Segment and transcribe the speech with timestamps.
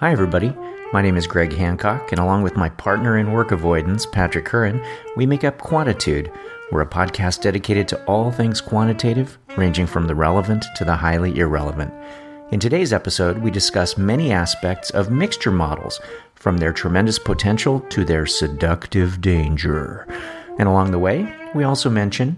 [0.00, 0.54] Hi, everybody.
[0.92, 4.80] My name is Greg Hancock, and along with my partner in work avoidance, Patrick Curran,
[5.16, 6.32] we make up Quantitude.
[6.70, 11.36] We're a podcast dedicated to all things quantitative, ranging from the relevant to the highly
[11.40, 11.92] irrelevant.
[12.52, 16.00] In today's episode, we discuss many aspects of mixture models,
[16.36, 20.06] from their tremendous potential to their seductive danger.
[20.60, 22.36] And along the way, we also mention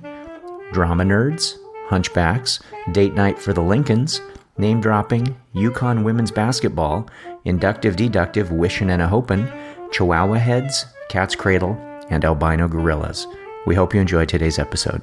[0.73, 1.59] drama nerds,
[1.91, 4.23] hunchbacks, date night for the Lincolns,
[4.57, 7.09] name dropping, UConn women's basketball,
[7.45, 9.51] inductive deductive wishin' and a hopin',
[9.93, 11.77] chihuahua heads, cat's cradle,
[12.11, 13.27] and albino gorillas.
[13.67, 15.03] We hope you enjoy today's episode.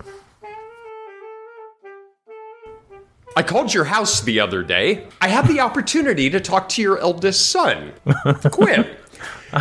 [3.35, 5.05] I called your house the other day.
[5.21, 7.93] I had the opportunity to talk to your eldest son,
[8.51, 8.87] Quinn,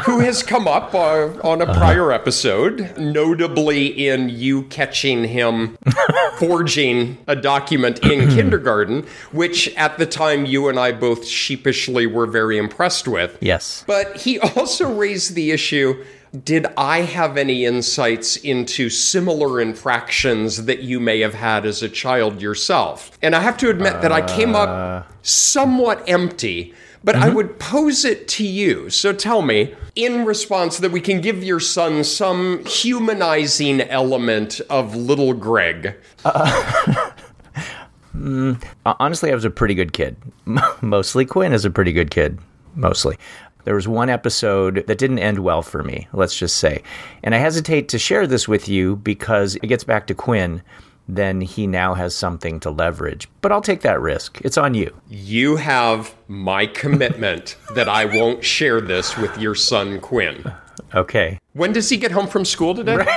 [0.04, 5.78] who has come up uh, on a prior episode, notably in you catching him
[6.38, 12.26] forging a document in kindergarten, which at the time you and I both sheepishly were
[12.26, 13.38] very impressed with.
[13.40, 13.84] Yes.
[13.86, 16.04] But he also raised the issue
[16.44, 21.88] did I have any insights into similar infractions that you may have had as a
[21.88, 23.16] child yourself?
[23.22, 26.74] And I have to admit that I came up somewhat empty,
[27.06, 27.36] but I mm-hmm.
[27.36, 28.90] would pose it to you.
[28.90, 34.96] So tell me, in response, that we can give your son some humanizing element of
[34.96, 35.94] little Greg.
[36.24, 37.12] Uh,
[38.14, 40.16] mm, uh, honestly, I was a pretty good kid.
[40.82, 42.40] Mostly Quinn is a pretty good kid.
[42.74, 43.16] Mostly.
[43.62, 46.82] There was one episode that didn't end well for me, let's just say.
[47.22, 50.60] And I hesitate to share this with you because it gets back to Quinn.
[51.08, 53.28] Then he now has something to leverage.
[53.40, 54.40] But I'll take that risk.
[54.42, 54.94] It's on you.
[55.08, 60.52] You have my commitment that I won't share this with your son, Quinn.
[60.94, 61.40] Okay.
[61.52, 62.96] When does he get home from school today?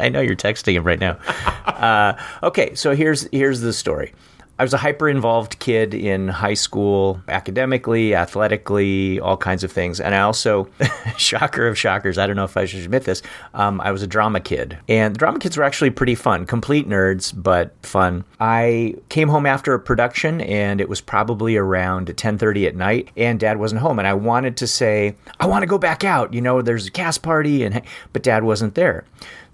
[0.00, 1.18] I know you're texting him right now.
[1.66, 4.12] uh, okay, so here's here's the story.
[4.58, 9.98] I was a hyper involved kid in high school, academically, athletically, all kinds of things.
[9.98, 10.68] And I also,
[11.16, 13.22] shocker of shockers, I don't know if I should admit this,
[13.54, 14.78] um, I was a drama kid.
[14.88, 18.24] And the drama kids were actually pretty fun, complete nerds, but fun.
[18.40, 23.40] I came home after a production and it was probably around 10:30 at night and
[23.40, 26.42] dad wasn't home and I wanted to say, I want to go back out, you
[26.42, 27.80] know, there's a cast party and
[28.12, 29.04] but dad wasn't there.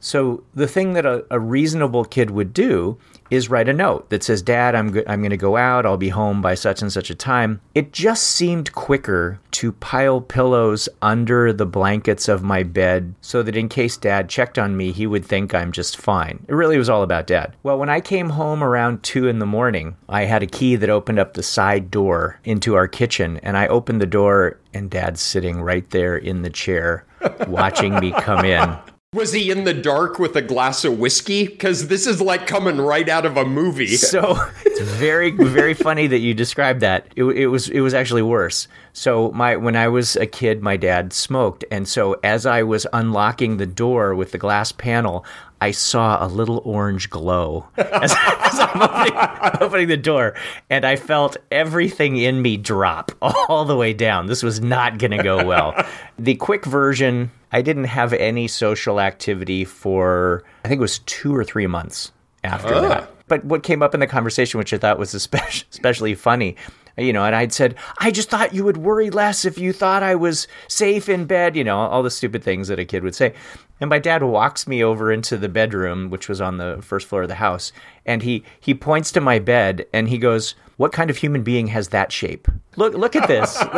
[0.00, 2.98] So the thing that a, a reasonable kid would do
[3.30, 5.86] is write a note that says, "Dad, I'm go- I'm going to go out.
[5.86, 10.20] I'll be home by such and such a time." It just seemed quicker to pile
[10.20, 14.92] pillows under the blankets of my bed so that in case Dad checked on me,
[14.92, 16.44] he would think I'm just fine.
[16.48, 17.54] It really was all about Dad.
[17.62, 20.90] Well, when I came home around two in the morning, I had a key that
[20.90, 25.20] opened up the side door into our kitchen, and I opened the door, and Dad's
[25.20, 27.04] sitting right there in the chair,
[27.46, 28.76] watching me come in.
[29.14, 31.46] Was he in the dark with a glass of whiskey?
[31.46, 33.96] Because this is like coming right out of a movie.
[34.08, 34.36] So
[34.66, 37.06] it's very, very funny that you described that.
[37.16, 38.68] It, it, was, it was actually worse.
[38.92, 42.86] So my, when I was a kid, my dad smoked, and so as I was
[42.92, 45.24] unlocking the door with the glass panel,
[45.60, 50.34] I saw a little orange glow as, as I'm opening, opening the door,
[50.70, 54.26] and I felt everything in me drop all the way down.
[54.26, 55.74] This was not going to go well.
[56.18, 61.34] the quick version I didn't have any social activity for, I think it was two
[61.34, 62.12] or three months
[62.44, 63.10] after that.
[63.26, 66.56] But what came up in the conversation, which I thought was especially, especially funny,
[66.96, 70.02] you know, and I'd said, I just thought you would worry less if you thought
[70.02, 73.14] I was safe in bed, you know, all the stupid things that a kid would
[73.14, 73.34] say.
[73.80, 77.22] And my dad walks me over into the bedroom, which was on the first floor
[77.22, 77.72] of the house,
[78.04, 81.68] and he he points to my bed and he goes, "What kind of human being
[81.68, 82.48] has that shape?
[82.76, 83.56] Look look at this."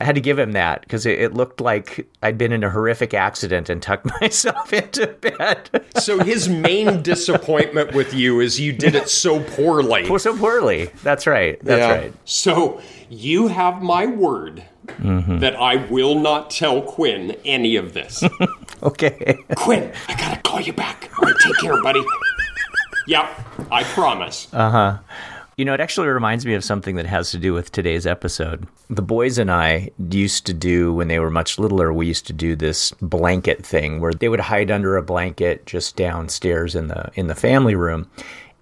[0.00, 2.70] I had to give him that because it, it looked like I'd been in a
[2.70, 5.84] horrific accident and tucked myself into bed.
[5.98, 10.06] So his main disappointment with you is you did it so poorly.
[10.18, 10.90] So poorly.
[11.04, 11.56] That's right.
[11.64, 11.92] That's Yeah.
[11.92, 12.12] right.
[12.24, 12.80] So
[13.10, 14.64] you have my word
[14.98, 15.38] Mm-hmm.
[15.38, 18.22] that I will not tell Quinn any of this.
[18.84, 19.38] Okay.
[19.54, 21.08] Quinn, I gotta call you back.
[21.20, 22.02] Right, take care, buddy.
[23.06, 24.48] Yep, I promise.
[24.52, 24.98] Uh huh.
[25.56, 28.66] You know, it actually reminds me of something that has to do with today's episode.
[28.90, 32.32] The boys and I used to do, when they were much littler, we used to
[32.32, 37.08] do this blanket thing where they would hide under a blanket just downstairs in the
[37.14, 38.10] in the family room.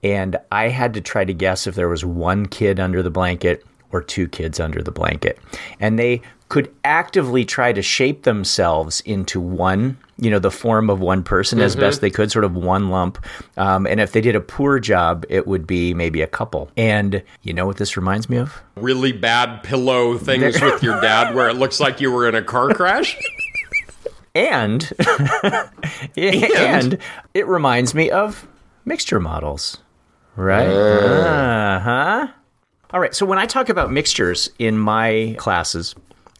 [0.02, 3.64] And I had to try to guess if there was one kid under the blanket
[3.92, 5.38] or two kids under the blanket.
[5.78, 10.98] And they could actively try to shape themselves into one, you know, the form of
[10.98, 13.24] one person as best they could, sort of one lump.
[13.56, 16.68] Um, and if they did a poor job, it would be maybe a couple.
[16.76, 18.60] And you know what this reminds me of?
[18.74, 22.42] Really bad pillow things with your dad where it looks like you were in a
[22.42, 23.16] car crash?
[24.32, 24.88] And,
[26.16, 26.98] and
[27.34, 28.46] it reminds me of
[28.84, 29.78] mixture models,
[30.36, 30.68] right?
[30.68, 32.28] Uh huh.
[32.92, 33.14] All right.
[33.14, 35.94] So when I talk about mixtures in my classes,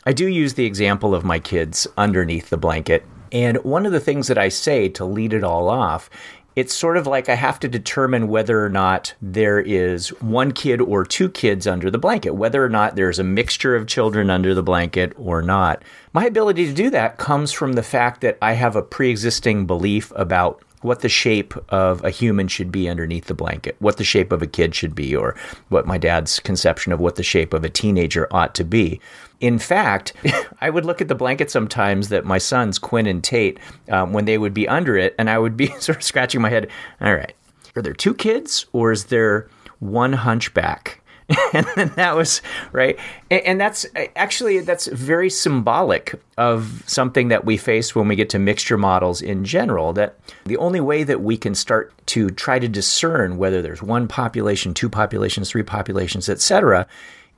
[0.05, 3.05] I do use the example of my kids underneath the blanket.
[3.31, 6.11] And one of the things that I say to lead it all off
[6.57, 10.81] it's sort of like I have to determine whether or not there is one kid
[10.81, 14.53] or two kids under the blanket, whether or not there's a mixture of children under
[14.53, 15.83] the blanket or not.
[16.13, 19.67] My ability to do that comes from the fact that I have a pre existing
[19.67, 24.05] belief about what the shape of a human should be underneath the blanket, what the
[24.05, 25.37] shape of a kid should be, or
[25.69, 29.01] what my dad's conception of what the shape of a teenager ought to be.
[29.41, 30.13] In fact,
[30.61, 34.25] I would look at the blanket sometimes that my sons, Quinn and Tate, um, when
[34.25, 36.69] they would be under it, and I would be sort of scratching my head.
[37.01, 37.35] All right,
[37.77, 39.49] are there two kids, or is there
[39.81, 41.00] one hunchback?
[41.53, 42.43] and that was
[42.73, 42.99] right
[43.31, 43.87] and, and, that's
[44.17, 49.23] actually that's very symbolic of something that we face when we get to mixture models
[49.23, 53.63] in general that the only way that we can start to try to discern whether
[53.63, 56.87] there's one population two populations three populations etc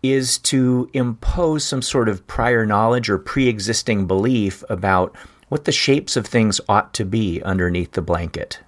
[0.03, 5.15] is to impose some sort of prior knowledge or pre-existing belief about
[5.49, 8.61] what the shapes of things ought to be underneath the blanket.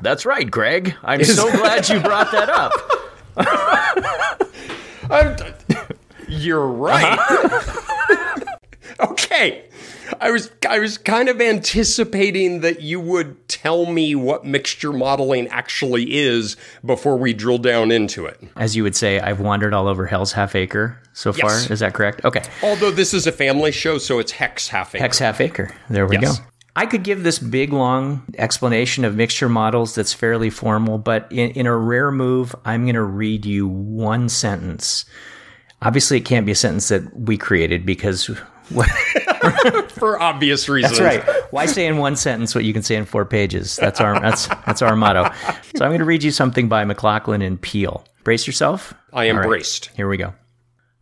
[0.00, 0.94] That's right greg.
[1.02, 2.72] I'm so glad you brought that up
[6.28, 7.18] you're right.
[7.18, 8.44] Uh-huh.
[9.10, 9.64] okay.
[10.20, 15.48] I was I was kind of anticipating that you would tell me what mixture modeling
[15.48, 18.40] actually is before we drill down into it.
[18.56, 21.56] As you would say, I've wandered all over Hell's Half Acre so far.
[21.70, 22.24] Is that correct?
[22.24, 22.42] Okay.
[22.62, 25.02] Although this is a family show, so it's Hex Half Acre.
[25.02, 25.74] Hex Half Acre.
[25.88, 26.38] There we yes.
[26.38, 26.44] go.
[26.76, 31.50] I could give this big, long explanation of mixture models that's fairly formal, but in,
[31.50, 35.04] in a rare move, I'm going to read you one sentence.
[35.82, 38.26] Obviously, it can't be a sentence that we created because.
[39.90, 40.98] For obvious reasons.
[40.98, 41.52] That's right.
[41.52, 43.76] Why say in one sentence what you can say in four pages?
[43.76, 45.24] That's our that's that's our motto.
[45.76, 48.04] So I'm going to read you something by McLachlan and Peel.
[48.24, 48.94] Brace yourself.
[49.12, 49.90] I am right, braced.
[49.94, 50.32] Here we go.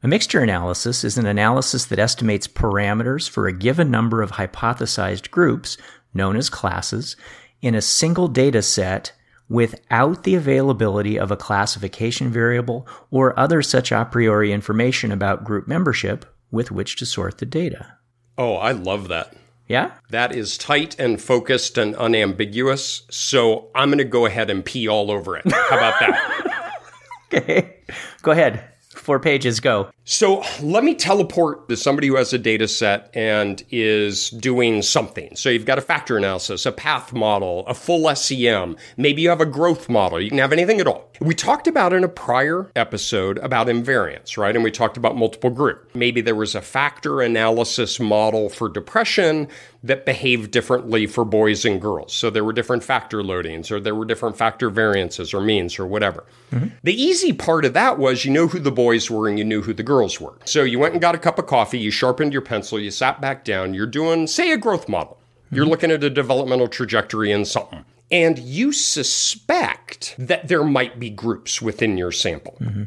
[0.05, 5.31] A mixture analysis is an analysis that estimates parameters for a given number of hypothesized
[5.31, 5.77] groups,
[6.13, 7.15] known as classes,
[7.61, 9.13] in a single data set
[9.49, 15.69] without the availability of a classification variable or other such a priori information about group
[15.69, 17.97] membership with which to sort the data.
[18.37, 19.37] Oh, I love that.
[19.69, 19.93] Yeah?
[20.11, 23.03] That is tight and focused and unambiguous.
[23.09, 25.45] So I'm going to go ahead and pee all over it.
[25.49, 26.73] How about that?
[27.33, 27.77] okay.
[28.23, 28.72] Go ahead.
[29.03, 29.89] Four pages, go.
[30.05, 35.37] So let me teleport to somebody who has a data set and is doing something.
[35.37, 38.77] So you've got a factor analysis, a path model, a full SEM.
[38.97, 40.21] Maybe you have a growth model.
[40.21, 41.09] You can have anything at all.
[41.21, 44.55] We talked about in a prior episode about invariance, right?
[44.55, 45.89] And we talked about multiple group.
[45.95, 49.47] Maybe there was a factor analysis model for depression
[49.85, 52.13] that behaved differently for boys and girls.
[52.13, 55.87] So there were different factor loadings or there were different factor variances or means or
[55.87, 56.25] whatever.
[56.51, 56.69] Mm-hmm.
[56.83, 59.63] The easy part of that was you know who the boys were and you knew
[59.63, 60.39] who the girls were.
[60.45, 63.21] So you went and got a cup of coffee, you sharpened your pencil, you sat
[63.21, 65.19] back down, you're doing, say, a growth model.
[65.51, 67.85] You're looking at a developmental trajectory in something.
[68.11, 72.57] And you suspect that there might be groups within your sample.
[72.59, 72.85] Mm-hmm.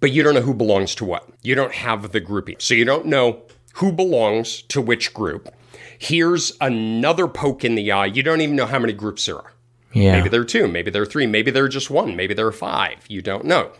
[0.00, 1.28] But you don't know who belongs to what.
[1.42, 2.56] You don't have the grouping.
[2.58, 3.42] So you don't know
[3.74, 5.54] who belongs to which group.
[5.98, 8.06] Here's another poke in the eye.
[8.06, 9.52] You don't even know how many groups there are.
[9.92, 10.12] Yeah.
[10.12, 12.46] Maybe there are two, maybe there are three, maybe there are just one, maybe there
[12.46, 12.98] are five.
[13.08, 13.72] You don't know.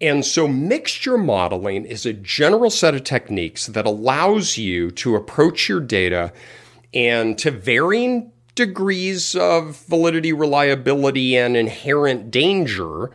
[0.00, 5.68] And so, mixture modeling is a general set of techniques that allows you to approach
[5.68, 6.32] your data
[6.92, 13.10] and to varying degrees of validity, reliability, and inherent danger,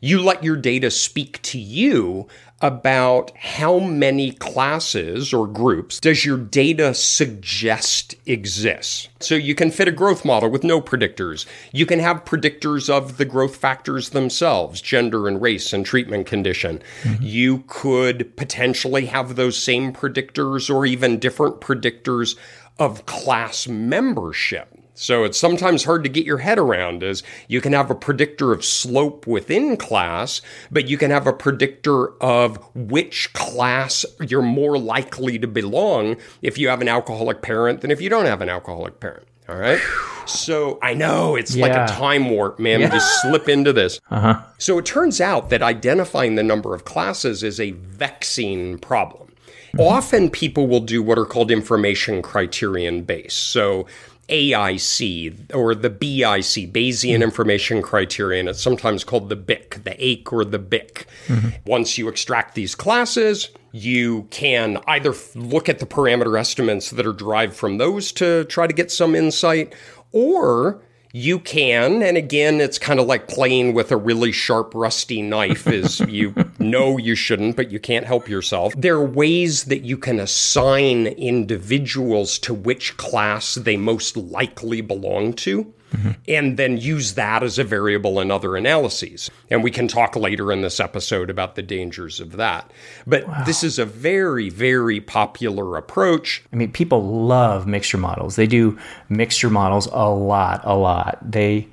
[0.00, 2.26] you let your data speak to you
[2.60, 9.08] about how many classes or groups does your data suggest exists.
[9.20, 11.46] So you can fit a growth model with no predictors.
[11.72, 16.82] You can have predictors of the growth factors themselves, gender and race and treatment condition.
[17.02, 17.22] Mm-hmm.
[17.24, 22.36] You could potentially have those same predictors or even different predictors
[22.78, 24.79] of class membership.
[25.00, 28.52] So it's sometimes hard to get your head around is you can have a predictor
[28.52, 34.76] of slope within class, but you can have a predictor of which class you're more
[34.76, 38.50] likely to belong if you have an alcoholic parent than if you don't have an
[38.50, 39.26] alcoholic parent.
[39.48, 39.80] All right.
[40.26, 41.66] So I know it's yeah.
[41.66, 42.80] like a time warp, man.
[42.80, 42.90] Yeah.
[42.90, 44.00] Just slip into this.
[44.10, 44.42] Uh-huh.
[44.58, 49.29] So it turns out that identifying the number of classes is a vexing problem.
[49.72, 49.80] Mm-hmm.
[49.80, 53.38] Often people will do what are called information criterion based.
[53.38, 53.86] So
[54.30, 57.22] AIC or the BIC, Bayesian mm-hmm.
[57.22, 58.48] Information Criterion.
[58.48, 61.06] It's sometimes called the BIC, the AIC or the BIC.
[61.26, 61.48] Mm-hmm.
[61.66, 67.12] Once you extract these classes, you can either look at the parameter estimates that are
[67.12, 69.74] derived from those to try to get some insight,
[70.12, 70.80] or
[71.12, 75.66] You can, and again, it's kind of like playing with a really sharp, rusty knife,
[75.66, 78.74] is you know you shouldn't, but you can't help yourself.
[78.76, 85.32] There are ways that you can assign individuals to which class they most likely belong
[85.34, 85.72] to.
[85.90, 86.10] Mm-hmm.
[86.28, 89.28] and then use that as a variable in other analyses.
[89.50, 92.70] And we can talk later in this episode about the dangers of that.
[93.08, 93.42] But wow.
[93.44, 96.44] this is a very, very popular approach.
[96.52, 98.36] I mean, people love mixture models.
[98.36, 98.78] They do
[99.08, 101.18] mixture models a lot, a lot.
[101.28, 101.66] They,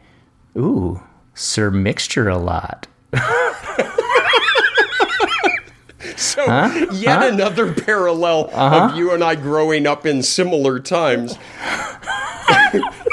[0.58, 1.00] ooh,
[1.36, 2.88] Sir Mixture a lot.
[6.16, 6.88] so huh?
[6.92, 7.30] yet huh?
[7.32, 8.90] another parallel uh-huh.
[8.90, 11.38] of you and I growing up in similar times.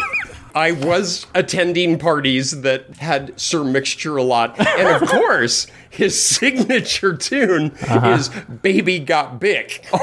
[0.55, 4.57] I was attending parties that had Sir Mixture a lot.
[4.61, 8.11] And of course, his signature tune uh-huh.
[8.11, 8.29] is
[8.63, 9.85] Baby Got Bic.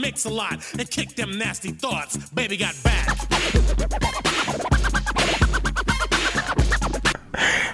[0.00, 2.16] Mix a lot and kick them nasty thoughts.
[2.30, 3.08] Baby got back.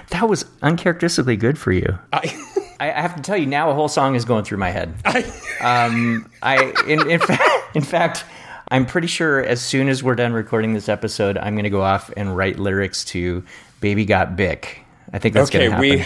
[0.09, 1.99] That was uncharacteristically good for you.
[2.13, 2.35] I,
[2.79, 4.95] I have to tell you now, a whole song is going through my head.
[5.05, 5.23] I,
[5.61, 7.39] um, I in, in, fa-
[7.75, 8.25] in fact,
[8.73, 11.83] I'm pretty sure as soon as we're done recording this episode, I'm going to go
[11.83, 13.43] off and write lyrics to
[13.81, 15.69] "Baby Got Bick." I think that's okay.
[15.79, 16.03] We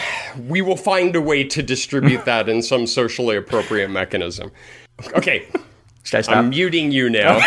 [0.50, 4.52] we will find a way to distribute that in some socially appropriate mechanism.
[5.16, 5.48] Okay,
[6.04, 6.36] Should I stop?
[6.36, 7.40] I'm muting you now.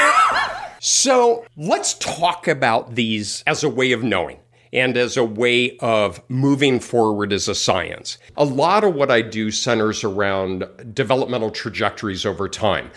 [0.81, 4.40] so let's talk about these as a way of knowing
[4.73, 8.19] and as a way of moving forward as a science.
[8.37, 12.91] A lot of what I do centers around developmental trajectories over time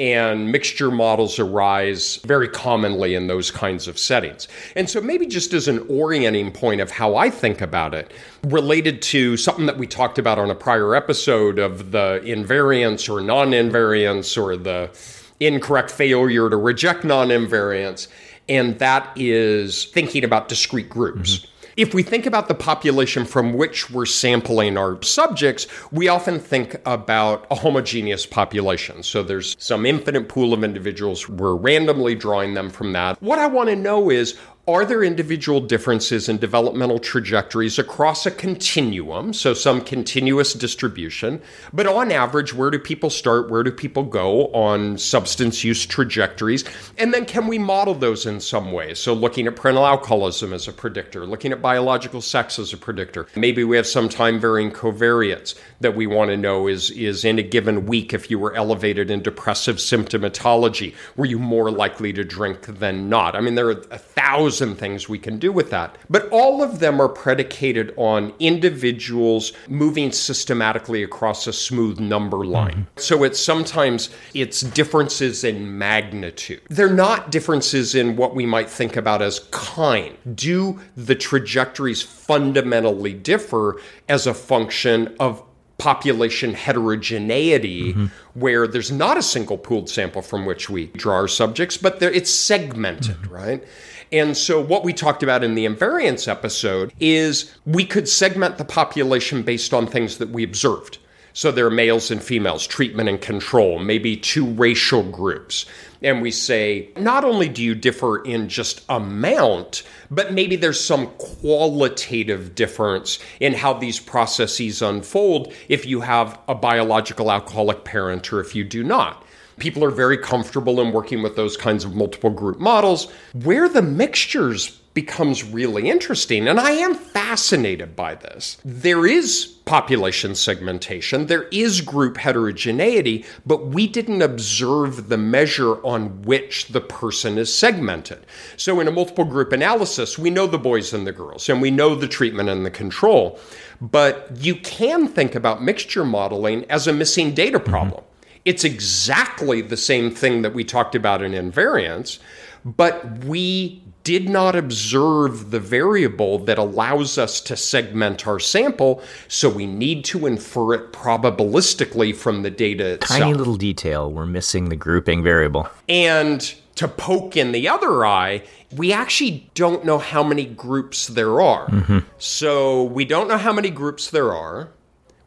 [0.00, 4.48] and mixture models arise very commonly in those kinds of settings.
[4.74, 8.10] And so, maybe just as an orienting point of how I think about it,
[8.44, 13.20] related to something that we talked about on a prior episode of the invariance or
[13.20, 14.90] non invariance or the
[15.38, 18.08] incorrect failure to reject non invariance,
[18.50, 21.38] and that is thinking about discrete groups.
[21.38, 21.46] Mm-hmm.
[21.76, 26.76] If we think about the population from which we're sampling our subjects, we often think
[26.84, 29.02] about a homogeneous population.
[29.04, 31.28] So there's some infinite pool of individuals.
[31.28, 33.22] We're randomly drawing them from that.
[33.22, 34.36] What I want to know is
[34.70, 39.32] are there individual differences in developmental trajectories across a continuum?
[39.32, 41.42] So, some continuous distribution.
[41.72, 43.50] But on average, where do people start?
[43.50, 46.64] Where do people go on substance use trajectories?
[46.98, 48.94] And then, can we model those in some way?
[48.94, 53.26] So, looking at parental alcoholism as a predictor, looking at biological sex as a predictor.
[53.34, 57.38] Maybe we have some time varying covariates that we want to know is, is in
[57.38, 62.24] a given week, if you were elevated in depressive symptomatology, were you more likely to
[62.24, 63.34] drink than not?
[63.34, 65.96] I mean, there are a thousand things we can do with that.
[66.08, 72.70] But all of them are predicated on individuals moving systematically across a smooth number line.
[72.70, 72.82] Mm-hmm.
[72.96, 76.62] So it's sometimes it's differences in magnitude.
[76.68, 80.16] They're not differences in what we might think about as kind.
[80.34, 85.42] Do the trajectories fundamentally differ as a function of
[85.80, 88.06] population heterogeneity mm-hmm.
[88.38, 92.30] where there's not a single pooled sample from which we draw our subjects, but it's
[92.30, 93.34] segmented, mm-hmm.
[93.34, 93.64] right?
[94.12, 98.64] And so, what we talked about in the invariance episode is we could segment the
[98.64, 100.98] population based on things that we observed.
[101.32, 105.64] So, there are males and females, treatment and control, maybe two racial groups.
[106.02, 111.08] And we say, not only do you differ in just amount, but maybe there's some
[111.18, 118.40] qualitative difference in how these processes unfold if you have a biological alcoholic parent or
[118.40, 119.24] if you do not
[119.60, 123.10] people are very comfortable in working with those kinds of multiple group models.
[123.32, 128.56] Where the mixtures becomes really interesting, and I am fascinated by this.
[128.64, 136.22] There is population segmentation, there is group heterogeneity, but we didn't observe the measure on
[136.22, 138.26] which the person is segmented.
[138.56, 141.70] So, in a multiple group analysis, we know the boys and the girls, and we
[141.70, 143.38] know the treatment and the control.
[143.80, 148.02] But you can think about mixture modeling as a missing data problem.
[148.02, 148.09] Mm-hmm.
[148.44, 152.18] It's exactly the same thing that we talked about in invariance,
[152.64, 159.48] but we did not observe the variable that allows us to segment our sample, so
[159.48, 163.20] we need to infer it probabilistically from the data itself.
[163.20, 165.68] Tiny little detail, we're missing the grouping variable.
[165.88, 166.40] And
[166.76, 168.42] to poke in the other eye,
[168.74, 171.68] we actually don't know how many groups there are.
[171.68, 171.98] Mm-hmm.
[172.18, 174.70] So we don't know how many groups there are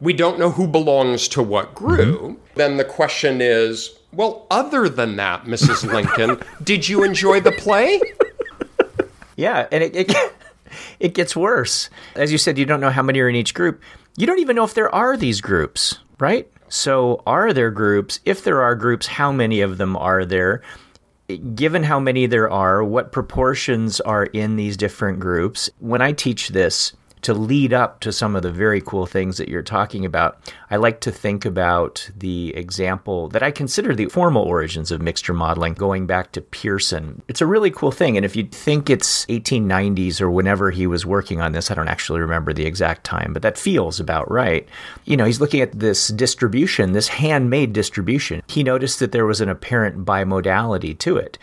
[0.04, 2.34] we don't know who belongs to what group, mm-hmm.
[2.56, 5.92] then the question is well, other than that, Mrs.
[5.94, 8.00] Lincoln, did you enjoy the play?
[9.36, 10.34] Yeah, and it, it,
[11.00, 11.90] it gets worse.
[12.16, 13.82] As you said, you don't know how many are in each group.
[14.16, 16.48] You don't even know if there are these groups, right?
[16.70, 18.20] So, are there groups?
[18.26, 20.62] If there are groups, how many of them are there?
[21.56, 26.50] given how many there are, what proportions are in these different groups, when I teach
[26.50, 30.38] this, to lead up to some of the very cool things that you're talking about,
[30.70, 35.34] I like to think about the example that I consider the formal origins of mixture
[35.34, 37.22] modeling going back to Pearson.
[37.28, 38.18] It's a really cool thing.
[38.18, 41.88] And if you think it's 1890s or whenever he was working on this, I don't
[41.88, 44.68] actually remember the exact time, but that feels about right.
[45.06, 48.44] You know, he's looking at this distribution, this handmade distribution.
[48.48, 51.38] He noticed that there was an apparent bimodality to it.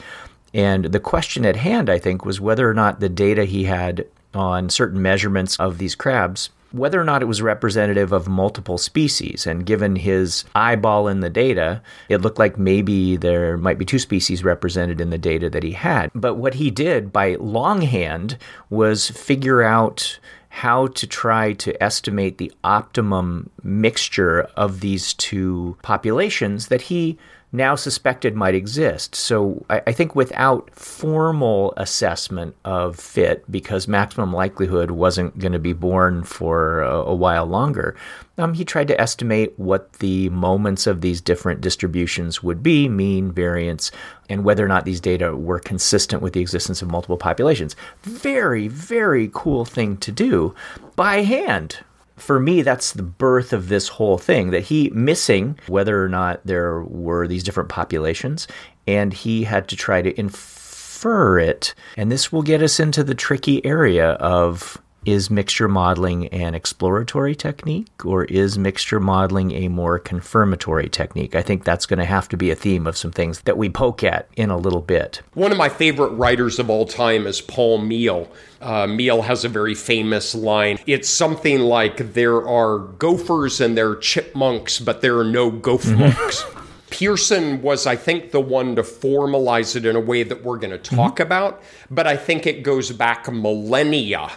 [0.52, 4.06] And the question at hand, I think, was whether or not the data he had
[4.34, 9.46] on certain measurements of these crabs whether or not it was representative of multiple species.
[9.46, 13.98] And given his eyeball in the data, it looked like maybe there might be two
[13.98, 16.10] species represented in the data that he had.
[16.14, 20.18] But what he did by longhand was figure out
[20.50, 27.18] how to try to estimate the optimum mixture of these two populations that he
[27.52, 29.14] now suspected might exist.
[29.14, 35.58] So I, I, think without formal assessment of fit, because maximum likelihood wasn't going to
[35.58, 37.96] be born for a, a while longer,
[38.38, 43.32] um, he tried to estimate what the moments of these different distributions would be, mean,
[43.32, 43.90] variance,
[44.28, 47.74] and whether or not these data were consistent with the existence of multiple populations.
[48.02, 50.54] Very, very cool thing to do
[50.94, 51.80] by hand
[52.20, 56.40] for me, that's the birth of this whole thing that he missing whether or not
[56.44, 58.46] there were these different populations,
[58.86, 61.74] and he had to try to infer it.
[61.96, 67.34] And this will get us into the tricky area of is mixture modeling an exploratory
[67.34, 71.34] technique or is mixture modeling a more confirmatory technique?
[71.34, 73.68] I think that's going to have to be a theme of some things that we
[73.68, 75.22] poke at in a little bit.
[75.34, 78.28] One of my favorite writers of all time is Paul Meehl.
[78.60, 80.78] Uh, Meehl has a very famous line.
[80.86, 86.42] It's something like there are gophers and there are chipmunks, but there are no gophmonks.
[86.42, 86.60] Mm-hmm.
[86.90, 90.72] Pearson was, I think, the one to formalize it in a way that we're going
[90.72, 91.22] to talk mm-hmm.
[91.22, 94.32] about, but I think it goes back millennia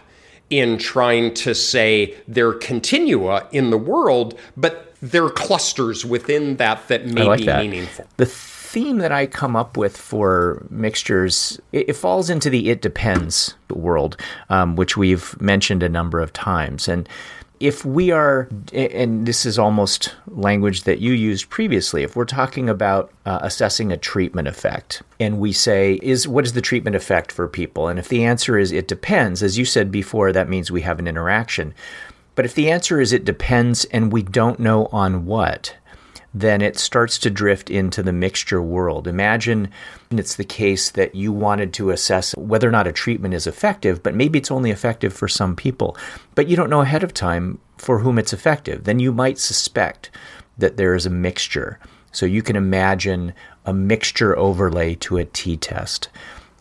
[0.49, 6.87] in trying to say they're continua in the world, but there are clusters within that
[6.87, 7.61] that may like be that.
[7.61, 8.05] meaningful.
[8.17, 12.81] The theme that I come up with for mixtures, it, it falls into the it
[12.81, 14.17] depends world,
[14.49, 16.87] um, which we've mentioned a number of times.
[16.87, 17.07] And
[17.63, 22.67] if we are, and this is almost language that you used previously, if we're talking
[22.67, 27.31] about uh, assessing a treatment effect and we say, is what is the treatment effect
[27.31, 27.87] for people?
[27.87, 30.99] And if the answer is it depends, as you said before, that means we have
[30.99, 31.73] an interaction.
[32.35, 35.77] But if the answer is it depends and we don't know on what,
[36.33, 39.07] then it starts to drift into the mixture world.
[39.07, 39.69] Imagine
[40.09, 44.01] it's the case that you wanted to assess whether or not a treatment is effective,
[44.01, 45.95] but maybe it's only effective for some people,
[46.33, 48.85] but you don't know ahead of time for whom it's effective.
[48.85, 50.09] Then you might suspect
[50.57, 51.79] that there is a mixture.
[52.11, 53.33] So you can imagine
[53.65, 56.09] a mixture overlay to a t test.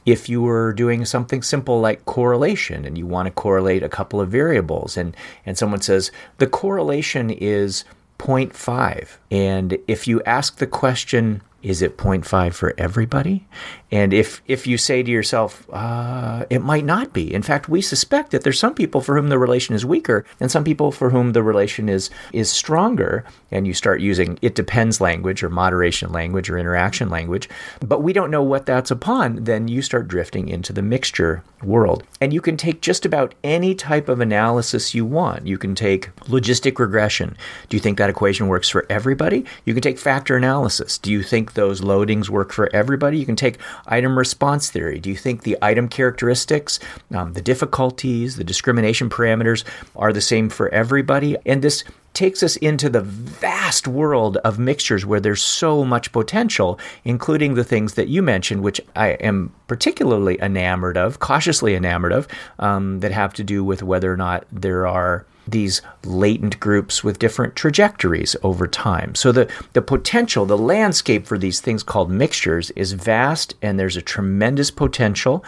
[0.04, 4.20] If you were doing something simple like correlation and you want to correlate a couple
[4.20, 7.84] of variables and, and someone says the correlation is
[8.22, 9.16] 0.5.
[9.30, 13.46] And if you ask the question, is it 0.5 for everybody?
[13.92, 17.32] And if if you say to yourself, uh, it might not be.
[17.32, 20.50] In fact, we suspect that there's some people for whom the relation is weaker, and
[20.50, 23.24] some people for whom the relation is is stronger.
[23.50, 28.14] And you start using it depends language or moderation language or interaction language, but we
[28.14, 29.44] don't know what that's upon.
[29.44, 33.74] Then you start drifting into the mixture world, and you can take just about any
[33.74, 35.46] type of analysis you want.
[35.46, 37.36] You can take logistic regression.
[37.68, 39.44] Do you think that equation works for everybody?
[39.66, 40.96] You can take factor analysis.
[40.96, 43.18] Do you think those loadings work for everybody.
[43.18, 44.98] You can take item response theory.
[45.00, 46.78] Do you think the item characteristics,
[47.14, 49.64] um, the difficulties, the discrimination parameters
[49.96, 51.36] are the same for everybody?
[51.46, 51.84] And this
[52.14, 57.64] takes us into the vast world of mixtures where there's so much potential, including the
[57.64, 63.12] things that you mentioned, which I am particularly enamored of, cautiously enamored of, um, that
[63.12, 68.36] have to do with whether or not there are these latent groups with different trajectories
[68.42, 69.14] over time.
[69.14, 73.96] So the, the potential, the landscape for these things called mixtures is vast and there's
[73.96, 75.44] a tremendous potential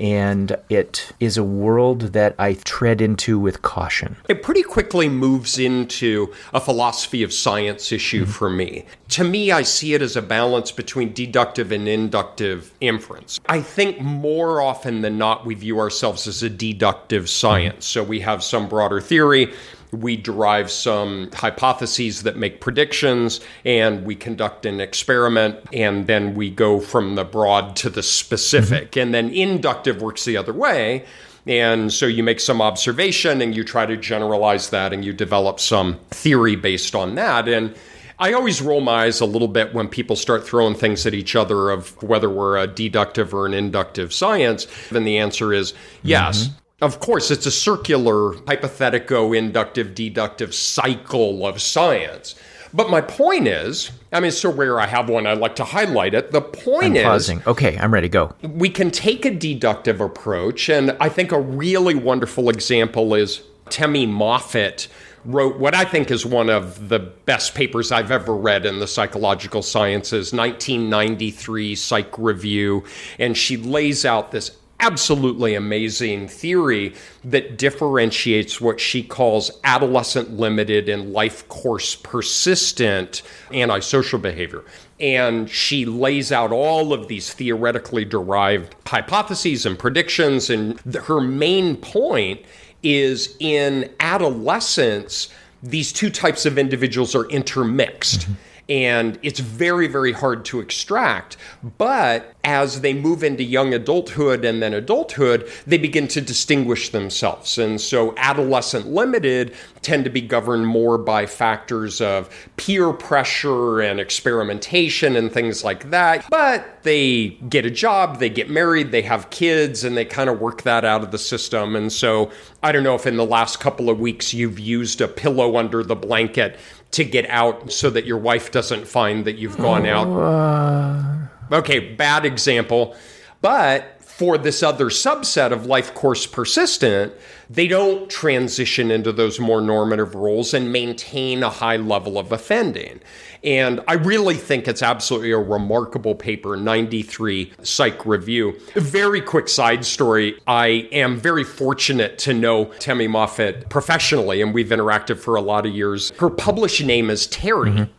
[0.00, 4.16] and it is a world that I tread into with caution.
[4.28, 8.30] It pretty quickly moves into a philosophy of science issue mm-hmm.
[8.30, 8.84] for me.
[9.10, 13.40] To me, I see it as a balance between deductive and inductive inference.
[13.48, 17.86] I think more often than not, we view ourselves as a deductive science.
[17.86, 18.00] Mm-hmm.
[18.00, 19.52] So we have some broader theory,
[19.92, 26.50] we derive some hypotheses that make predictions, and we conduct an experiment, and then we
[26.50, 28.92] go from the broad to the specific.
[28.92, 29.00] Mm-hmm.
[29.00, 31.04] And then inductive works the other way.
[31.46, 35.60] And so you make some observation and you try to generalize that and you develop
[35.60, 37.48] some theory based on that.
[37.48, 37.76] And
[38.18, 41.36] I always roll my eyes a little bit when people start throwing things at each
[41.36, 44.66] other of whether we're a deductive or an inductive science.
[44.90, 45.72] Then the answer is
[46.02, 46.48] yes.
[46.48, 46.58] Mm-hmm.
[46.82, 52.34] Of course, it's a circular, hypothetico, inductive, deductive cycle of science.
[52.74, 56.12] But my point is, I mean, so rare I have one, I like to highlight
[56.12, 56.32] it.
[56.32, 57.04] The point I'm is.
[57.04, 57.42] Pausing.
[57.46, 58.10] Okay, I'm ready.
[58.10, 58.34] Go.
[58.42, 64.04] We can take a deductive approach, and I think a really wonderful example is Temi
[64.04, 64.88] Moffitt
[65.24, 68.86] wrote what I think is one of the best papers I've ever read in the
[68.86, 72.84] psychological sciences, 1993 Psych Review.
[73.18, 80.88] And she lays out this absolutely amazing theory that differentiates what she calls adolescent limited
[80.88, 84.64] and life course persistent antisocial behavior.
[85.00, 90.50] And she lays out all of these theoretically derived hypotheses and predictions.
[90.50, 92.42] And her main point
[92.82, 95.28] is in adolescence,
[95.62, 98.20] these two types of individuals are intermixed.
[98.20, 98.32] Mm-hmm
[98.68, 101.36] and it's very, very hard to extract.
[101.78, 107.58] But as they move into young adulthood and then adulthood, they begin to distinguish themselves.
[107.58, 113.98] And so adolescent limited tend to be governed more by factors of peer pressure and
[113.98, 116.24] experimentation and things like that.
[116.30, 120.40] But they get a job, they get married, they have kids, and they kind of
[120.40, 121.74] work that out of the system.
[121.74, 122.30] And so
[122.62, 125.82] I don't know if in the last couple of weeks you've used a pillow under
[125.82, 126.60] the blanket
[126.92, 130.06] to get out so that your wife doesn't find that you've gone out.
[130.06, 131.26] Uh...
[131.52, 132.96] Okay, bad example.
[133.40, 137.12] But for this other subset of life course persistent,
[137.50, 143.00] they don't transition into those more normative roles and maintain a high level of offending.
[143.44, 148.58] And I really think it's absolutely a remarkable paper, 93 Psych Review.
[148.74, 150.40] A very quick side story.
[150.46, 155.66] I am very fortunate to know Temi Moffitt professionally, and we've interacted for a lot
[155.66, 156.10] of years.
[156.18, 157.70] Her published name is Terry.
[157.70, 157.92] mm-hmm.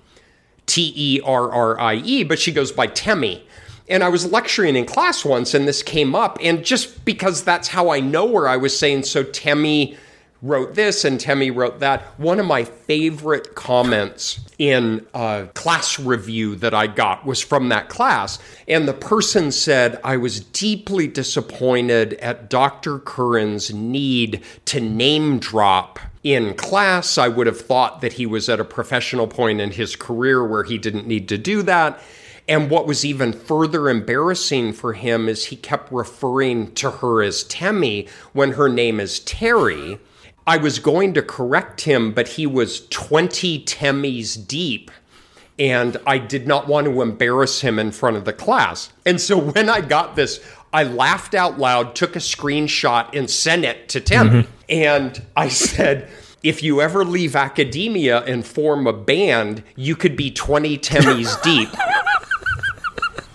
[0.68, 3.44] T E R R I E, but she goes by Temi.
[3.90, 6.38] And I was lecturing in class once, and this came up.
[6.42, 9.98] And just because that's how I know her, I was saying, So Temi
[10.42, 12.02] wrote this and Temi wrote that.
[12.20, 17.90] One of my favorite comments in a class review that I got was from that
[17.90, 18.40] class.
[18.68, 23.00] And the person said, I was deeply disappointed at Dr.
[23.00, 26.00] Curran's need to name drop
[26.34, 27.18] in class.
[27.18, 30.64] I would have thought that he was at a professional point in his career where
[30.64, 32.00] he didn't need to do that.
[32.50, 37.44] And what was even further embarrassing for him is he kept referring to her as
[37.44, 40.00] Temi when her name is Terry.
[40.46, 44.92] I was going to correct him, but he was 20 Temis deep.
[45.60, 48.92] And I did not want to embarrass him in front of the class.
[49.06, 50.40] And so when I got this,
[50.74, 54.30] I laughed out loud, took a screenshot, and sent it to Tim.
[54.30, 54.52] Mm-hmm.
[54.70, 56.10] And I said,
[56.44, 61.70] if you ever leave academia and form a band, you could be 20 Temis deep.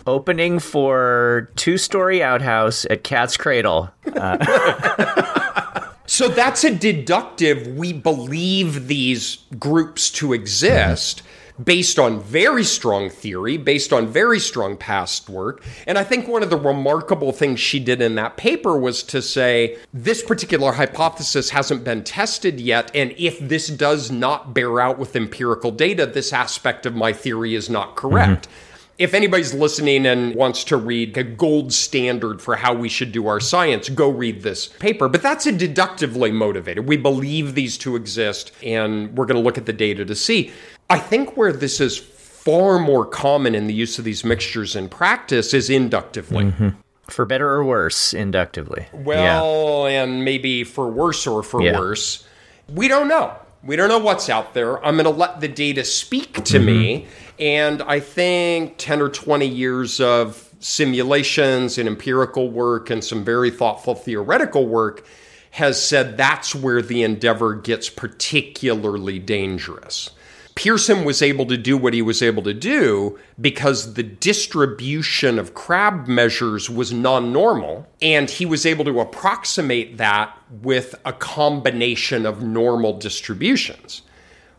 [0.06, 3.90] Opening for two story outhouse at Cat's Cradle.
[4.06, 5.48] Uh-
[6.12, 7.66] So that's a deductive.
[7.68, 11.22] We believe these groups to exist
[11.62, 15.62] based on very strong theory, based on very strong past work.
[15.86, 19.22] And I think one of the remarkable things she did in that paper was to
[19.22, 22.90] say this particular hypothesis hasn't been tested yet.
[22.94, 27.54] And if this does not bear out with empirical data, this aspect of my theory
[27.54, 28.48] is not correct.
[28.48, 33.10] Mm-hmm if anybody's listening and wants to read a gold standard for how we should
[33.10, 35.08] do our science, go read this paper.
[35.08, 36.86] But that's a deductively motivated.
[36.86, 40.52] We believe these two exist, and we're going to look at the data to see.
[40.92, 44.88] I think where this is far more common in the use of these mixtures in
[44.88, 46.46] practice is inductively.
[46.46, 46.68] Mm-hmm.
[47.08, 48.86] For better or worse, inductively.
[48.92, 50.02] Well, yeah.
[50.02, 51.78] and maybe for worse or for yeah.
[51.78, 52.26] worse.
[52.68, 53.34] We don't know.
[53.64, 54.84] We don't know what's out there.
[54.84, 56.66] I'm going to let the data speak to mm-hmm.
[56.66, 57.06] me.
[57.38, 63.50] And I think 10 or 20 years of simulations and empirical work and some very
[63.50, 65.04] thoughtful theoretical work
[65.52, 70.10] has said that's where the endeavor gets particularly dangerous.
[70.54, 75.54] Pearson was able to do what he was able to do because the distribution of
[75.54, 82.26] crab measures was non normal, and he was able to approximate that with a combination
[82.26, 84.02] of normal distributions.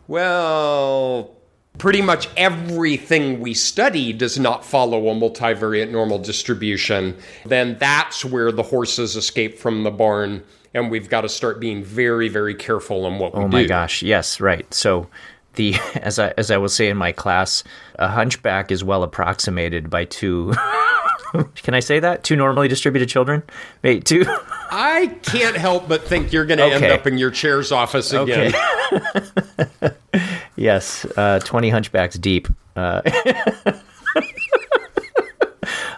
[0.07, 1.35] Well,
[1.77, 8.51] pretty much everything we study does not follow a multivariate normal distribution, then that's where
[8.51, 10.43] the horses escape from the barn.
[10.75, 13.57] And we've got to start being very, very careful in what we oh do.
[13.57, 14.71] Oh my gosh, yes, right.
[14.73, 15.07] So
[15.53, 17.63] the as I as I will say in my class,
[17.99, 20.53] a hunchback is well approximated by two.
[21.55, 22.23] Can I say that?
[22.23, 23.41] Two normally distributed children?
[23.81, 24.23] Wait, two.
[24.71, 26.75] I can't help but think you're going to okay.
[26.75, 28.53] end up in your chair's office again.
[28.91, 29.95] Okay.
[30.55, 32.47] yes, uh, 20 hunchbacks deep.
[32.75, 33.01] Uh,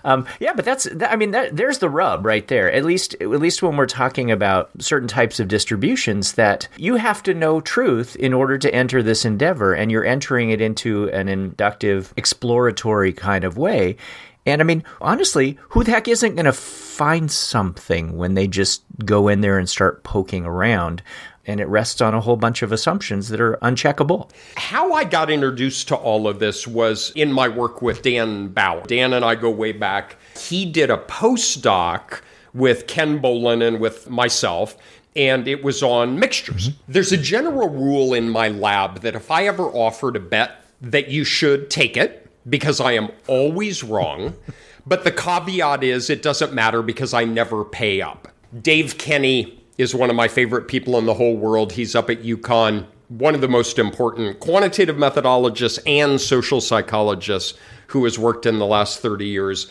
[0.06, 2.72] Um, yeah, but that's that, I mean that, there's the rub right there.
[2.72, 7.24] At least at least when we're talking about certain types of distributions that you have
[7.24, 11.28] to know truth in order to enter this endeavor and you're entering it into an
[11.28, 13.98] inductive exploratory kind of way.
[14.46, 18.84] And I mean, honestly, who the heck isn't going to find something when they just
[19.04, 21.02] go in there and start poking around?
[21.48, 24.30] And it rests on a whole bunch of assumptions that are uncheckable.
[24.58, 28.84] How I got introduced to all of this was in my work with Dan Bauer.
[28.88, 30.18] Dan and I go way back.
[30.38, 32.22] He did a postdoc
[32.54, 34.76] with Ken Bollen and with myself
[35.16, 36.70] and it was on mixtures.
[36.70, 36.92] Mm-hmm.
[36.92, 41.08] There's a general rule in my lab that if I ever offer to bet that
[41.08, 44.36] you should take it because I am always wrong,
[44.86, 48.28] but the caveat is it doesn't matter because I never pay up.
[48.62, 51.74] Dave Kenny is one of my favorite people in the whole world.
[51.74, 57.58] He's up at UConn, one of the most important quantitative methodologists and social psychologists
[57.88, 59.68] who has worked in the last 30 years.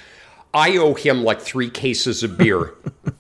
[0.53, 2.75] I owe him like three cases of beer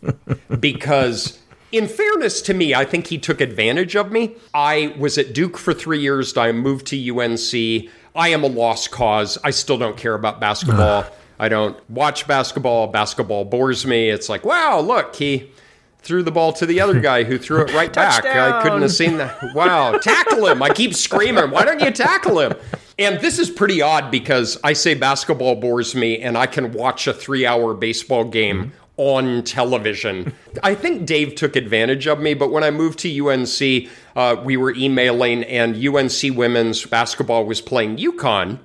[0.60, 1.40] because,
[1.72, 4.36] in fairness to me, I think he took advantage of me.
[4.52, 6.36] I was at Duke for three years.
[6.36, 7.90] I moved to UNC.
[8.14, 9.36] I am a lost cause.
[9.42, 11.06] I still don't care about basketball.
[11.40, 12.86] I don't watch basketball.
[12.86, 14.08] Basketball bores me.
[14.10, 15.50] It's like, wow, look, he
[16.04, 18.24] threw the ball to the other guy who threw it right back.
[18.24, 19.54] I couldn't have seen that.
[19.54, 20.62] Wow, tackle him.
[20.62, 22.54] I keep screaming, why don't you tackle him?
[22.98, 27.06] And this is pretty odd because I say basketball bores me and I can watch
[27.06, 30.32] a three hour baseball game on television.
[30.62, 34.56] I think Dave took advantage of me, but when I moved to UNC, uh, we
[34.56, 38.60] were emailing and UNC women's basketball was playing UConn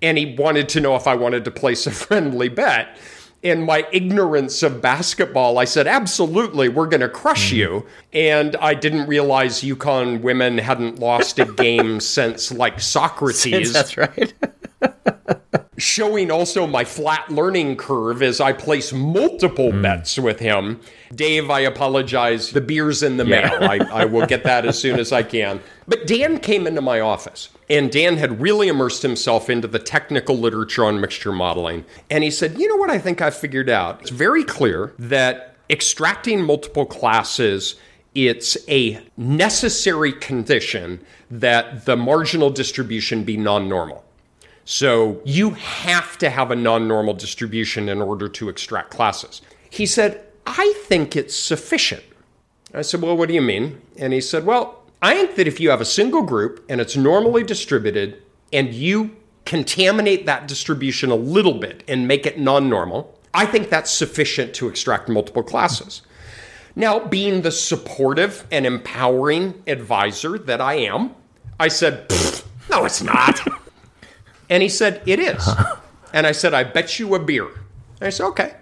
[0.00, 2.96] and he wanted to know if I wanted to place a friendly bet
[3.44, 7.56] in my ignorance of basketball, I said, absolutely, we're going to crush mm.
[7.56, 7.86] you.
[8.14, 13.70] And I didn't realize UConn women hadn't lost a game since like Socrates.
[13.70, 14.32] Since that's right.
[15.76, 19.82] Showing also my flat learning curve as I place multiple mm.
[19.82, 20.80] bets with him.
[21.14, 22.50] Dave, I apologize.
[22.50, 23.58] The beer's in the yeah.
[23.58, 23.70] mail.
[23.70, 25.60] I, I will get that as soon as I can.
[25.86, 30.36] But Dan came into my office and Dan had really immersed himself into the technical
[30.36, 31.84] literature on mixture modeling.
[32.10, 34.00] And he said, You know what I think I've figured out?
[34.00, 37.76] It's very clear that extracting multiple classes
[38.14, 44.04] it's a necessary condition that the marginal distribution be non normal.
[44.64, 49.42] So you have to have a non normal distribution in order to extract classes.
[49.68, 52.04] He said, I think it's sufficient.
[52.72, 53.80] I said, Well, what do you mean?
[53.98, 56.96] And he said, Well, I think that if you have a single group and it's
[56.96, 58.22] normally distributed
[58.54, 59.14] and you
[59.44, 64.54] contaminate that distribution a little bit and make it non normal, I think that's sufficient
[64.54, 66.00] to extract multiple classes.
[66.74, 71.14] Now, being the supportive and empowering advisor that I am,
[71.60, 72.10] I said,
[72.70, 73.46] No, it's not.
[74.48, 75.46] and he said, It is.
[76.14, 77.48] And I said, I bet you a beer.
[78.00, 78.54] And I said, Okay.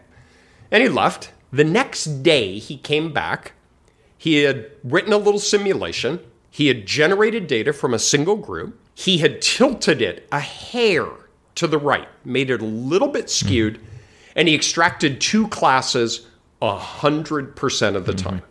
[0.73, 1.31] And he left.
[1.53, 3.53] The next day, he came back.
[4.19, 6.19] He had written a little simulation
[6.53, 8.79] he had generated data from a single group.
[8.95, 11.07] He had tilted it a hair
[11.55, 13.87] to the right, made it a little bit skewed, mm-hmm.
[14.37, 16.27] and he extracted two classes
[16.61, 18.29] 100% of the mm-hmm.
[18.29, 18.43] time.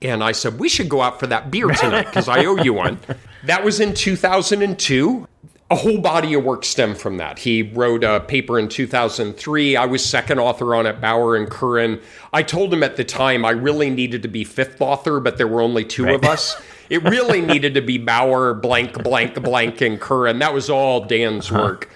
[0.00, 2.72] And I said, We should go out for that beer tonight because I owe you
[2.72, 2.98] one.
[3.44, 5.28] That was in 2002.
[5.70, 7.38] A whole body of work stemmed from that.
[7.38, 9.76] He wrote a paper in 2003.
[9.76, 12.00] I was second author on it, Bauer and Curran.
[12.32, 15.46] I told him at the time I really needed to be fifth author, but there
[15.46, 16.16] were only two right.
[16.16, 16.60] of us.
[16.90, 20.38] It really needed to be Bauer, blank, blank, blank, and Curran.
[20.38, 21.60] That was all Dan's uh-huh.
[21.60, 21.90] work.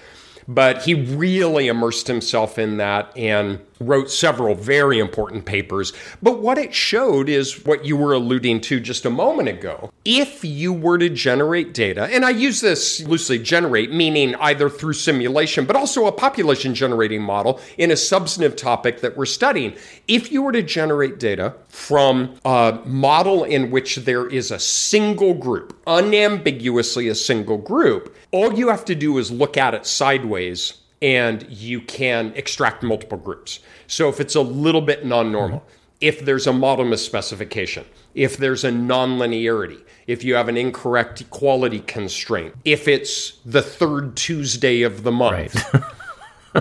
[0.47, 5.93] But he really immersed himself in that and wrote several very important papers.
[6.21, 9.91] But what it showed is what you were alluding to just a moment ago.
[10.05, 14.93] If you were to generate data, and I use this loosely generate, meaning either through
[14.93, 19.75] simulation, but also a population generating model in a substantive topic that we're studying.
[20.07, 25.33] If you were to generate data from a model in which there is a single
[25.33, 30.82] group, unambiguously a single group, all you have to do is look at it sideways
[31.03, 33.59] and you can extract multiple groups.
[33.87, 35.67] So if it's a little bit non-normal, mm-hmm.
[35.99, 37.83] if there's a model misspecification,
[38.15, 44.15] if there's a nonlinearity, if you have an incorrect equality constraint, if it's the third
[44.15, 45.83] Tuesday of the month, right.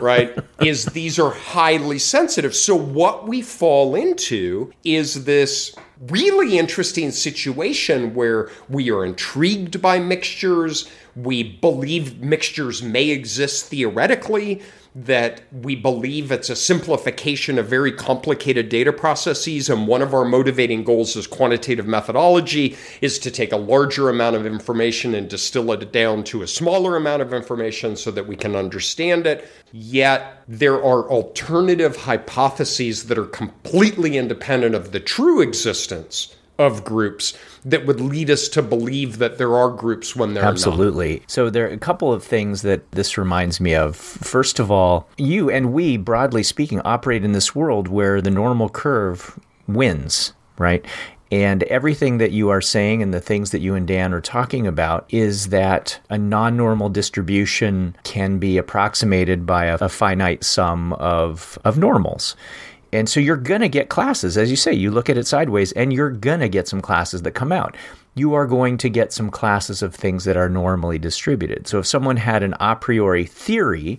[0.01, 2.55] right, is these are highly sensitive.
[2.55, 5.75] So what we fall into is this
[6.09, 14.63] really interesting situation where we are intrigued by mixtures, we believe mixtures may exist theoretically,
[14.95, 19.71] that we believe it's a simplification of very complicated data processes.
[19.71, 24.37] And one of our motivating goals as quantitative methodology is to take a larger amount
[24.37, 28.37] of information and distill it down to a smaller amount of information so that we
[28.37, 29.49] can understand it.
[29.73, 37.33] Yet there are alternative hypotheses that are completely independent of the true existence of groups
[37.65, 41.21] that would lead us to believe that there are groups when there Absolutely.
[41.21, 41.31] Not.
[41.31, 43.97] So there are a couple of things that this reminds me of.
[43.97, 48.69] First of all, you and we, broadly speaking, operate in this world where the normal
[48.69, 50.85] curve wins, right?
[51.31, 54.67] And everything that you are saying and the things that you and Dan are talking
[54.67, 60.93] about is that a non normal distribution can be approximated by a, a finite sum
[60.95, 62.37] of, of normals.
[62.93, 65.73] And so you're going to get classes, as you say, you look at it sideways
[65.73, 67.77] and you're going to get some classes that come out.
[68.15, 71.67] You are going to get some classes of things that are normally distributed.
[71.67, 73.99] So if someone had an a priori theory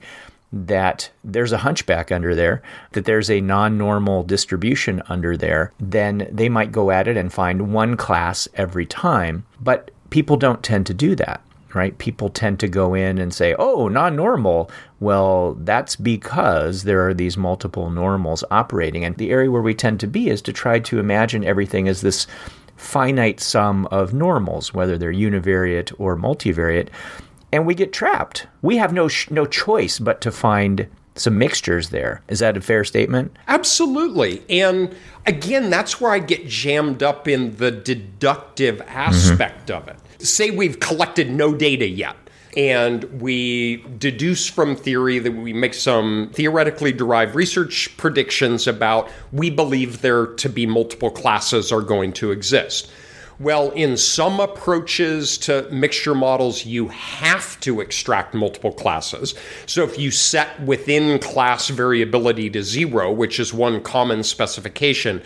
[0.52, 6.28] that there's a hunchback under there, that there's a non normal distribution under there, then
[6.32, 9.46] they might go at it and find one class every time.
[9.60, 11.42] But people don't tend to do that
[11.74, 11.98] right?
[11.98, 14.70] People tend to go in and say, oh, non normal.
[15.00, 19.04] Well, that's because there are these multiple normals operating.
[19.04, 22.02] And the area where we tend to be is to try to imagine everything as
[22.02, 22.28] this
[22.76, 26.90] finite sum of normals, whether they're univariate or multivariate.
[27.52, 28.48] And we get trapped.
[28.62, 32.24] We have no, sh- no choice but to find some mixtures there.
[32.28, 33.36] Is that a fair statement?
[33.48, 34.42] Absolutely.
[34.50, 34.96] And
[35.28, 39.78] again, that's where I get jammed up in the deductive aspect mm-hmm.
[39.78, 42.16] of it say we've collected no data yet
[42.56, 49.50] and we deduce from theory that we make some theoretically derived research predictions about we
[49.50, 52.92] believe there to be multiple classes are going to exist.
[53.40, 59.34] Well, in some approaches to mixture models, you have to extract multiple classes.
[59.66, 65.24] So if you set within class variability to zero, which is one common specification,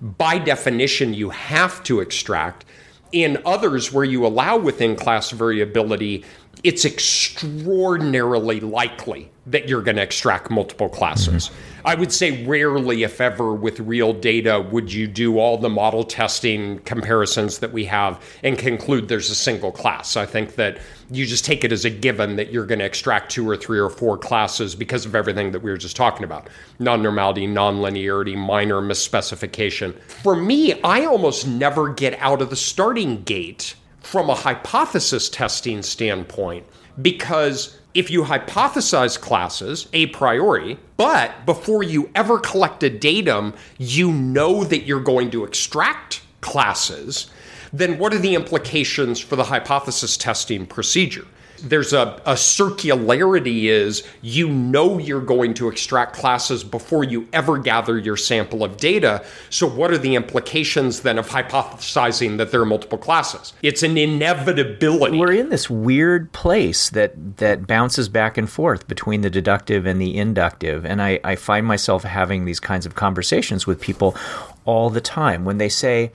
[0.00, 2.64] by definition, you have to extract.
[3.12, 6.24] In others, where you allow within class variability,
[6.62, 11.48] it's extraordinarily likely that you're going to extract multiple classes.
[11.48, 11.77] Mm-hmm.
[11.88, 16.04] I would say rarely, if ever, with real data, would you do all the model
[16.04, 20.14] testing comparisons that we have and conclude there's a single class.
[20.14, 23.32] I think that you just take it as a given that you're going to extract
[23.32, 26.50] two or three or four classes because of everything that we were just talking about
[26.78, 29.98] non normality, non linearity, minor misspecification.
[30.00, 35.82] For me, I almost never get out of the starting gate from a hypothesis testing
[35.82, 36.66] standpoint
[37.00, 44.12] because if you hypothesize classes a priori, but before you ever collect a datum, you
[44.12, 47.30] know that you're going to extract classes,
[47.72, 51.26] then what are the implications for the hypothesis testing procedure?
[51.58, 57.58] There's a, a circularity is you know you're going to extract classes before you ever
[57.58, 59.24] gather your sample of data.
[59.50, 63.52] So what are the implications then of hypothesizing that there are multiple classes?
[63.62, 65.18] It's an inevitability.
[65.18, 70.00] We're in this weird place that that bounces back and forth between the deductive and
[70.00, 70.84] the inductive.
[70.84, 74.16] And I, I find myself having these kinds of conversations with people
[74.64, 76.12] all the time when they say,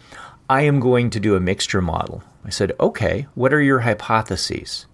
[0.50, 2.24] I am going to do a mixture model.
[2.46, 4.86] I said, okay, what are your hypotheses?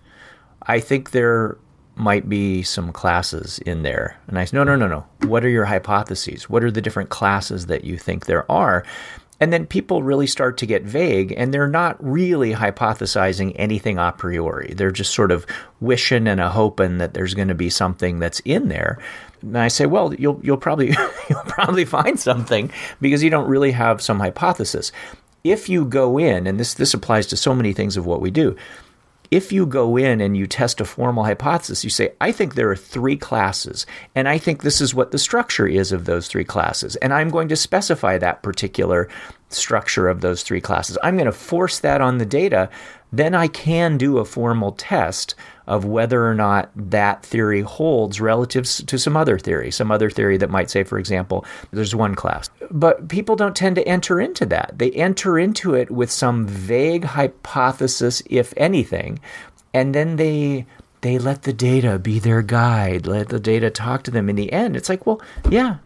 [0.63, 1.58] I think there
[1.95, 4.17] might be some classes in there.
[4.28, 5.06] And I said, no, no, no, no.
[5.28, 6.50] What are your hypotheses?
[6.50, 8.86] What are the different classes that you think there are?
[9.41, 14.12] And then people really start to get vague and they're not really hypothesizing anything a
[14.12, 14.74] priori.
[14.76, 15.45] They're just sort of
[15.80, 18.98] wishing and a hoping that there's going to be something that's in there.
[19.41, 20.88] And I say, well, you'll you'll probably
[21.30, 22.69] you'll probably find something
[23.00, 24.91] because you don't really have some hypothesis.
[25.45, 28.32] If you go in, and this this applies to so many things of what we
[28.32, 28.58] do,
[29.32, 32.70] if you go in and you test a formal hypothesis, you say, I think there
[32.72, 36.44] are three classes, and I think this is what the structure is of those three
[36.44, 39.08] classes, and I'm going to specify that particular
[39.50, 40.98] structure of those three classes.
[41.04, 42.70] I'm going to force that on the data.
[43.12, 45.36] Then I can do a formal test
[45.67, 50.38] of whether or not that theory holds relative to some other theory, some other theory
[50.38, 52.50] that might say, for example, there's one class.
[52.72, 54.74] But people don't tend to enter into that.
[54.78, 59.19] They enter into it with some vague hypothesis, if anything,
[59.73, 60.65] and then they
[61.02, 64.52] they let the data be their guide, let the data talk to them in the
[64.52, 64.75] end.
[64.75, 65.77] It's like, well, yeah,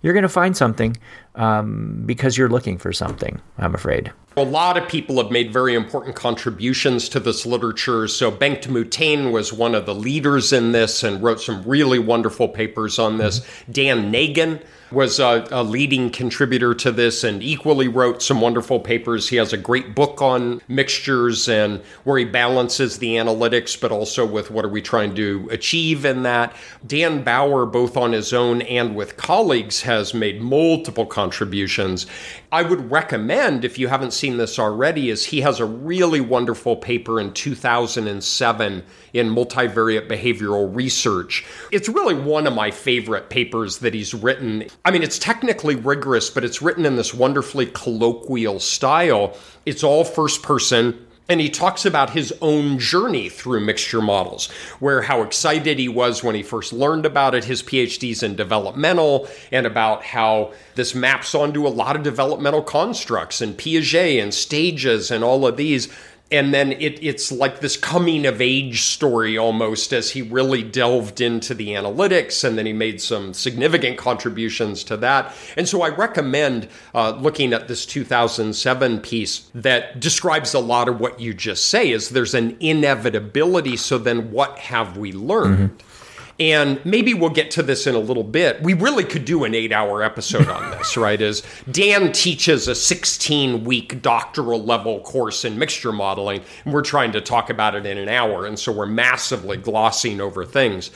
[0.00, 0.96] you're going to find something
[1.34, 4.12] um, because you're looking for something, I'm afraid.
[4.36, 8.08] A lot of people have made very important contributions to this literature.
[8.08, 12.48] So Bengt Muthén was one of the leaders in this and wrote some really wonderful
[12.48, 13.40] papers on this.
[13.40, 13.72] Mm-hmm.
[13.72, 14.62] Dan Nagin
[14.92, 19.28] was a, a, leading contributor to this and equally wrote some wonderful papers.
[19.28, 24.26] He has a great book on mixtures and where he balances the analytics, but also
[24.26, 26.54] with what are we trying to achieve in that.
[26.86, 32.06] Dan Bauer, both on his own and with colleagues, has made multiple contributions.
[32.52, 36.76] I would recommend, if you haven't seen this already, is he has a really wonderful
[36.76, 38.82] paper in 2007
[39.12, 41.46] in multivariate behavioral research.
[41.70, 44.64] It's really one of my favorite papers that he's written.
[44.84, 49.36] I mean, it's technically rigorous, but it's written in this wonderfully colloquial style.
[49.64, 55.02] It's all first person and he talks about his own journey through mixture models, where
[55.02, 59.66] how excited he was when he first learned about it, his PhDs in developmental, and
[59.66, 65.22] about how this maps onto a lot of developmental constructs and Piaget and stages and
[65.22, 65.88] all of these
[66.32, 71.20] and then it, it's like this coming of age story almost as he really delved
[71.20, 75.34] into the analytics and then he made some significant contributions to that.
[75.56, 80.98] And so i recommend uh, looking at this 2007 piece that describes a lot of
[80.98, 83.76] what you just say is there's an inevitability.
[83.76, 85.70] So then what have we learned?
[85.70, 85.91] Mm-hmm.
[86.40, 88.62] And maybe we'll get to this in a little bit.
[88.62, 91.20] We really could do an eight hour episode on this, right?
[91.20, 97.12] As Dan teaches a 16 week doctoral level course in mixture modeling, and we're trying
[97.12, 98.46] to talk about it in an hour.
[98.46, 100.90] And so we're massively glossing over things.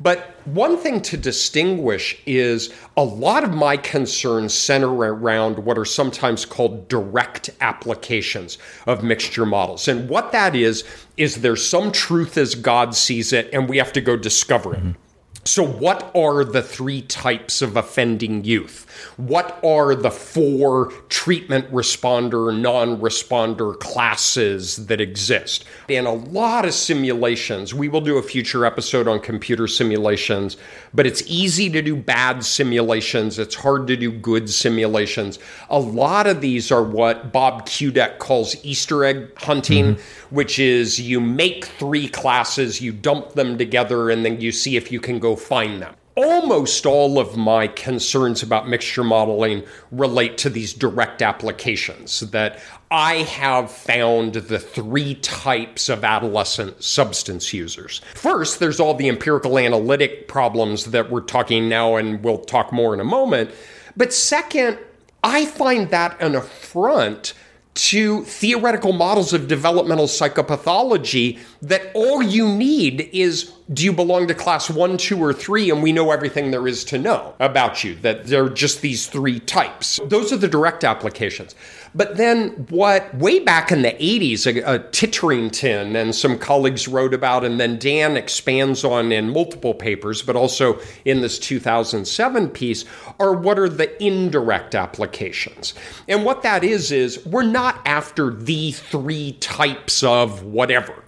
[0.00, 5.84] But one thing to distinguish is a lot of my concerns center around what are
[5.84, 9.88] sometimes called direct applications of mixture models.
[9.88, 10.84] And what that is,
[11.18, 14.80] is there's some truth as God sees it, and we have to go discover it.
[14.80, 15.09] Mm-hmm.
[15.44, 18.86] So, what are the three types of offending youth?
[19.16, 25.64] What are the four treatment responder, non responder classes that exist?
[25.88, 30.58] In a lot of simulations, we will do a future episode on computer simulations,
[30.92, 33.38] but it's easy to do bad simulations.
[33.38, 35.38] It's hard to do good simulations.
[35.70, 40.34] A lot of these are what Bob Cudeck calls Easter egg hunting, mm-hmm.
[40.34, 44.92] which is you make three classes, you dump them together, and then you see if
[44.92, 50.50] you can go find them almost all of my concerns about mixture modeling relate to
[50.50, 52.58] these direct applications that
[52.90, 58.00] I have found the three types of adolescent substance users.
[58.14, 62.92] First, there's all the empirical analytic problems that we're talking now, and we'll talk more
[62.92, 63.50] in a moment.
[63.96, 64.78] But second,
[65.22, 67.34] I find that an affront
[67.72, 74.34] to theoretical models of developmental psychopathology that all you need is do you belong to
[74.34, 75.70] class one, two, or three?
[75.70, 79.06] And we know everything there is to know about you, that there are just these
[79.06, 80.00] three types.
[80.04, 81.54] Those are the direct applications.
[81.94, 87.14] But then, what way back in the 80s, a, a Titterington and some colleagues wrote
[87.14, 92.84] about, and then Dan expands on in multiple papers, but also in this 2007 piece,
[93.20, 95.74] are what are the indirect applications.
[96.08, 101.04] And what that is, is we're not after the three types of whatever.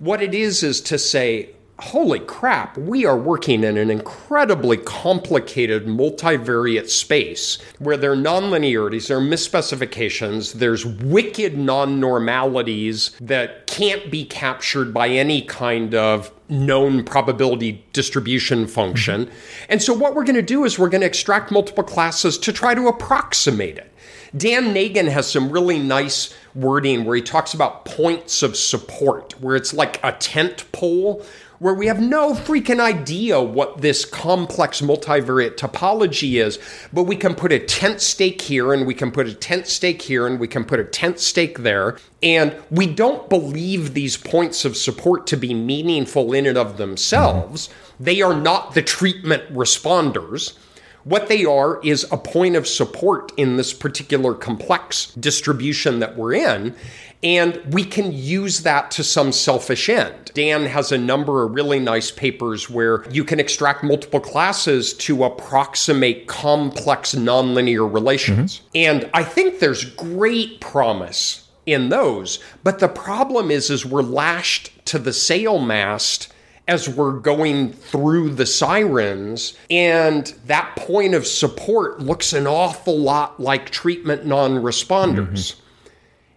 [0.00, 1.50] What it is, is to say,
[1.82, 9.08] holy crap, we are working in an incredibly complicated multivariate space where there are nonlinearities,
[9.08, 17.04] there are misspecifications, there's wicked non-normalities that can't be captured by any kind of known
[17.04, 19.30] probability distribution function.
[19.68, 22.52] And so what we're going to do is we're going to extract multiple classes to
[22.52, 23.92] try to approximate it.
[24.36, 29.56] Dan Nagin has some really nice wording where he talks about points of support, where
[29.56, 31.24] it's like a tent pole
[31.60, 36.58] where we have no freaking idea what this complex multivariate topology is,
[36.90, 40.00] but we can put a tent stake here and we can put a tent stake
[40.00, 41.98] here and we can put a tent stake there.
[42.22, 47.68] And we don't believe these points of support to be meaningful in and of themselves.
[48.00, 50.56] They are not the treatment responders.
[51.04, 56.34] What they are is a point of support in this particular complex distribution that we're
[56.34, 56.74] in.
[57.22, 60.30] And we can use that to some selfish end.
[60.32, 65.24] Dan has a number of really nice papers where you can extract multiple classes to
[65.24, 68.58] approximate complex nonlinear relations.
[68.58, 68.68] Mm-hmm.
[68.74, 72.38] And I think there's great promise in those.
[72.64, 76.32] But the problem is, is we're lashed to the sail mast
[76.68, 79.54] as we're going through the sirens.
[79.68, 85.54] And that point of support looks an awful lot like treatment non responders.
[85.54, 85.59] Mm-hmm.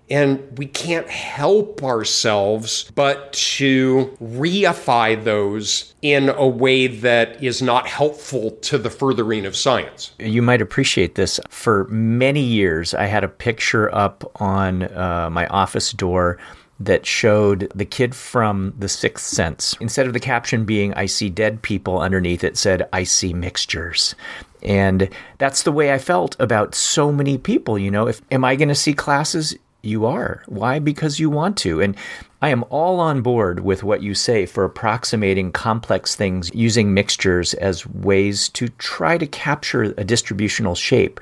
[0.10, 7.88] And we can't help ourselves but to reify those in a way that is not
[7.88, 10.12] helpful to the furthering of science.
[10.20, 11.40] You might appreciate this.
[11.50, 16.38] For many years, I had a picture up on uh, my office door
[16.80, 19.76] that showed the kid from The Sixth Sense.
[19.80, 24.16] Instead of the caption being, I see dead people, underneath it said, I see mixtures.
[24.64, 27.78] And that's the way I felt about so many people.
[27.78, 29.56] You know, if am I going to see classes?
[29.86, 30.42] You are.
[30.48, 30.80] Why?
[30.80, 31.82] Because you want to.
[31.82, 31.98] And
[32.42, 37.54] I am all on board with what you say for approximating complex things using mixtures
[37.56, 41.20] as ways to try to capture a distributional shape.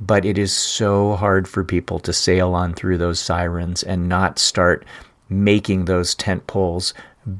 [0.00, 4.38] But it is so hard for people to sail on through those sirens and not
[4.38, 4.84] start
[5.30, 6.92] making those tent poles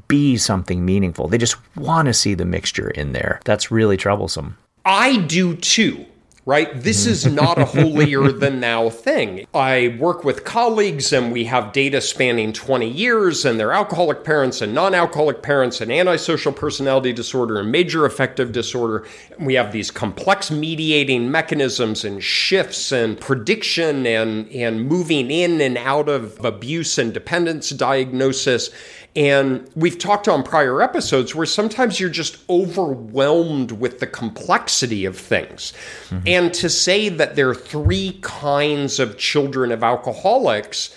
[0.07, 1.27] be something meaningful.
[1.27, 3.39] They just want to see the mixture in there.
[3.45, 4.57] That's really troublesome.
[4.83, 6.07] I do too
[6.45, 6.79] right?
[6.79, 7.35] This is mm-hmm.
[7.35, 9.47] not a holier than thou thing.
[9.53, 14.61] I work with colleagues and we have data spanning 20 years and they're alcoholic parents
[14.61, 19.07] and non alcoholic parents and antisocial personality disorder and major affective disorder.
[19.39, 25.77] We have these complex mediating mechanisms and shifts and prediction and, and moving in and
[25.77, 28.69] out of abuse and dependence diagnosis.
[29.15, 35.17] And we've talked on prior episodes where sometimes you're just overwhelmed with the complexity of
[35.17, 35.71] things.
[36.09, 36.27] Mm-hmm.
[36.27, 40.93] And to say that there are three kinds of children of alcoholics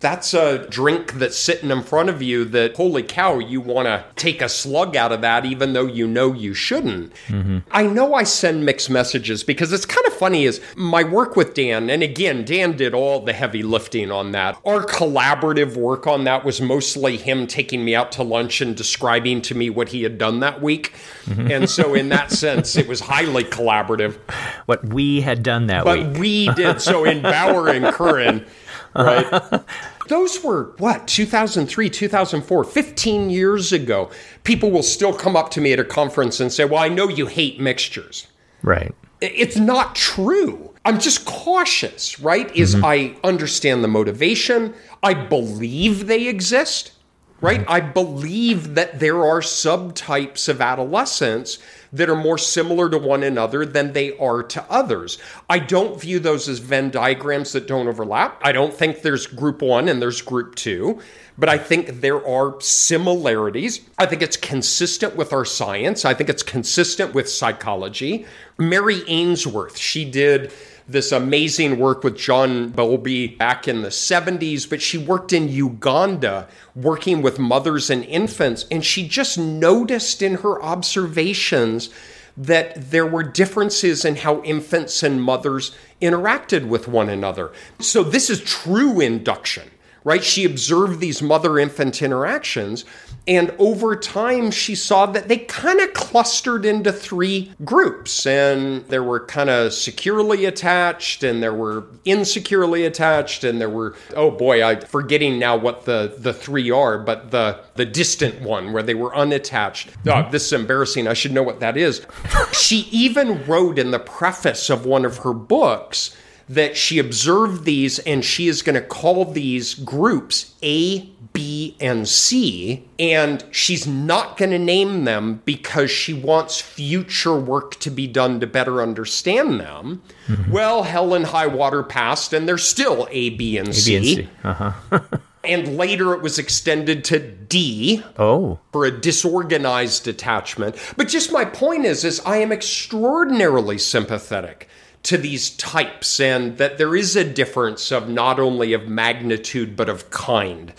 [0.00, 4.02] that's a drink that's sitting in front of you that, holy cow, you want to
[4.16, 7.12] take a slug out of that, even though you know you shouldn't.
[7.28, 7.58] Mm-hmm.
[7.70, 11.52] I know I send mixed messages because it's kind of funny is my work with
[11.52, 14.58] Dan, and again, Dan did all the heavy lifting on that.
[14.64, 19.42] Our collaborative work on that was mostly him taking me out to lunch and describing
[19.42, 20.94] to me what he had done that week.
[21.26, 21.50] Mm-hmm.
[21.50, 24.16] And so, in that sense, it was highly collaborative.
[24.64, 26.06] What we had done that but week.
[26.12, 26.80] But we did.
[26.80, 28.46] So, in Bauer and Curran,
[28.94, 29.62] right?
[30.08, 34.10] Those were what, 2003, 2004, 15 years ago.
[34.42, 37.08] People will still come up to me at a conference and say, Well, I know
[37.08, 38.26] you hate mixtures.
[38.62, 38.94] Right.
[39.20, 40.74] It's not true.
[40.84, 42.54] I'm just cautious, right?
[42.56, 42.84] Is mm-hmm.
[42.84, 46.92] I understand the motivation, I believe they exist,
[47.40, 47.60] right?
[47.60, 47.70] Mm-hmm.
[47.70, 51.58] I believe that there are subtypes of adolescence
[51.92, 55.18] that are more similar to one another than they are to others.
[55.48, 58.40] I don't view those as Venn diagrams that don't overlap.
[58.42, 61.00] I don't think there's group one and there's group two,
[61.36, 63.80] but I think there are similarities.
[63.98, 66.04] I think it's consistent with our science.
[66.04, 68.26] I think it's consistent with psychology.
[68.58, 70.52] Mary Ainsworth, she did
[70.90, 76.48] this amazing work with John Bowlby back in the 70s, but she worked in Uganda
[76.74, 81.90] working with mothers and infants, and she just noticed in her observations
[82.36, 87.52] that there were differences in how infants and mothers interacted with one another.
[87.78, 89.70] So, this is true induction
[90.04, 90.24] right?
[90.24, 92.84] She observed these mother infant interactions.
[93.30, 98.26] And over time, she saw that they kind of clustered into three groups.
[98.26, 103.94] And there were kind of securely attached, and there were insecurely attached, and there were,
[104.16, 108.72] oh boy, I'm forgetting now what the, the three are, but the, the distant one
[108.72, 109.90] where they were unattached.
[110.08, 111.06] Oh, this is embarrassing.
[111.06, 112.04] I should know what that is.
[112.52, 116.16] she even wrote in the preface of one of her books
[116.50, 122.08] that she observed these and she is going to call these groups A, B, and
[122.08, 122.88] C.
[122.98, 128.40] And she's not going to name them because she wants future work to be done
[128.40, 130.02] to better understand them.
[130.26, 130.50] Mm-hmm.
[130.50, 133.90] Well, hell and high water passed, and they're still A, B, and A, C.
[133.90, 134.28] B, and C.
[134.42, 135.00] Uh-huh.
[135.44, 138.02] and later it was extended to D.
[138.18, 138.58] Oh.
[138.72, 140.74] For a disorganized attachment.
[140.96, 144.68] But just my point is, is I am extraordinarily sympathetic
[145.02, 149.88] to these types and that there is a difference of not only of magnitude but
[149.88, 150.72] of kind.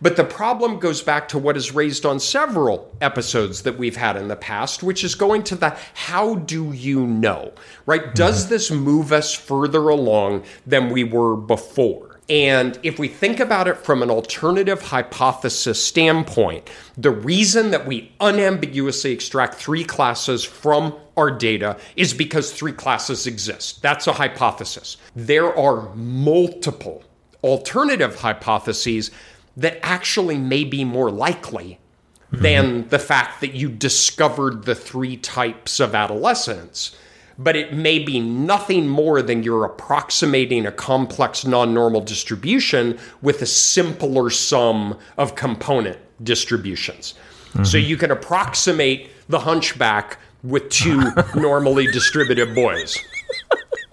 [0.00, 4.16] But the problem goes back to what is raised on several episodes that we've had
[4.16, 7.52] in the past, which is going to the how do you know,
[7.86, 8.14] right?
[8.14, 8.50] Does mm-hmm.
[8.50, 12.05] this move us further along than we were before?
[12.28, 18.12] And if we think about it from an alternative hypothesis standpoint, the reason that we
[18.20, 23.80] unambiguously extract three classes from our data is because three classes exist.
[23.80, 24.96] That's a hypothesis.
[25.14, 27.04] There are multiple
[27.44, 29.12] alternative hypotheses
[29.56, 31.78] that actually may be more likely
[32.32, 32.42] mm-hmm.
[32.42, 36.94] than the fact that you discovered the three types of adolescence
[37.38, 43.42] but it may be nothing more than you're approximating a complex non normal distribution with
[43.42, 47.14] a simpler sum of component distributions.
[47.48, 47.64] Mm-hmm.
[47.64, 52.98] So you can approximate the hunchback with two normally distributed boys.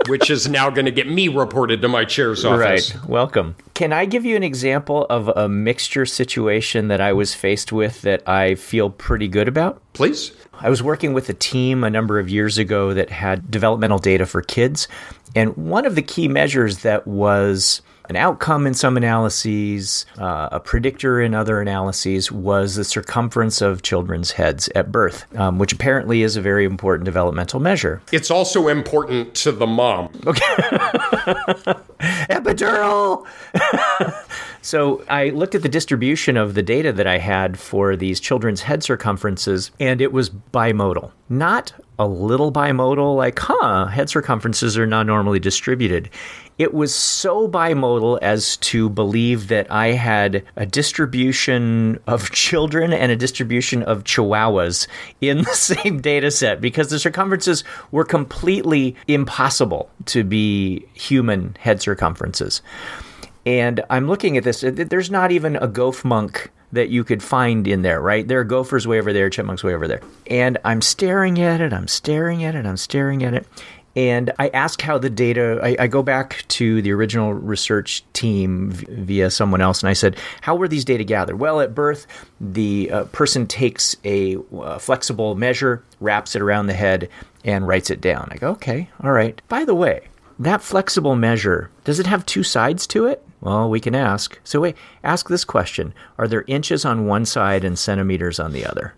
[0.07, 2.95] Which is now going to get me reported to my chair's office.
[2.95, 3.05] Right.
[3.09, 3.55] Welcome.
[3.73, 8.01] Can I give you an example of a mixture situation that I was faced with
[8.01, 9.81] that I feel pretty good about?
[9.93, 10.31] Please.
[10.59, 14.25] I was working with a team a number of years ago that had developmental data
[14.25, 14.87] for kids.
[15.35, 20.59] And one of the key measures that was an outcome in some analyses, uh, a
[20.59, 26.23] predictor in other analyses, was the circumference of children's heads at birth, um, which apparently
[26.23, 28.01] is a very important developmental measure.
[28.11, 30.09] It's also important to the mom.
[30.25, 30.41] Okay.
[32.29, 33.25] Epidural!
[34.63, 38.61] so I looked at the distribution of the data that I had for these children's
[38.61, 41.11] head circumferences, and it was bimodal.
[41.27, 46.09] Not a little bimodal, like, huh, head circumferences are not normally distributed.
[46.57, 53.11] It was so bimodal as to believe that I had a distribution of children and
[53.11, 54.87] a distribution of chihuahuas
[55.19, 61.81] in the same data set because the circumferences were completely impossible to be human head
[61.81, 62.61] circumferences.
[63.45, 67.83] And I'm looking at this, there's not even a gophmunk that you could find in
[67.83, 68.27] there, right?
[68.27, 70.01] There are gophers way over there, chipmunks way over there.
[70.27, 73.47] And I'm staring at it, I'm staring at it, I'm staring at it.
[73.95, 78.71] And I ask how the data, I, I, go back to the original research team
[78.71, 81.39] via someone else, and I said, How were these data gathered?
[81.39, 82.07] Well, at birth,
[82.41, 87.07] the uh, person takes a uh, flexible measure, wraps it around the head,
[87.45, 88.29] and writes it down.
[88.31, 89.39] I go, Okay, all right.
[89.47, 90.07] By the way,
[90.39, 93.23] that flexible measure, does it have two sides to it?
[93.43, 94.39] Well, we can ask.
[94.45, 98.65] So, wait, ask this question Are there inches on one side and centimeters on the
[98.65, 98.93] other?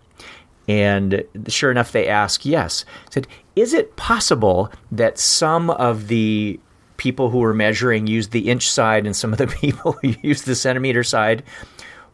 [0.68, 2.84] And sure enough, they ask yes.
[3.06, 6.58] I said, is it possible that some of the
[6.96, 10.46] people who were measuring used the inch side and some of the people who used
[10.46, 11.42] the centimeter side?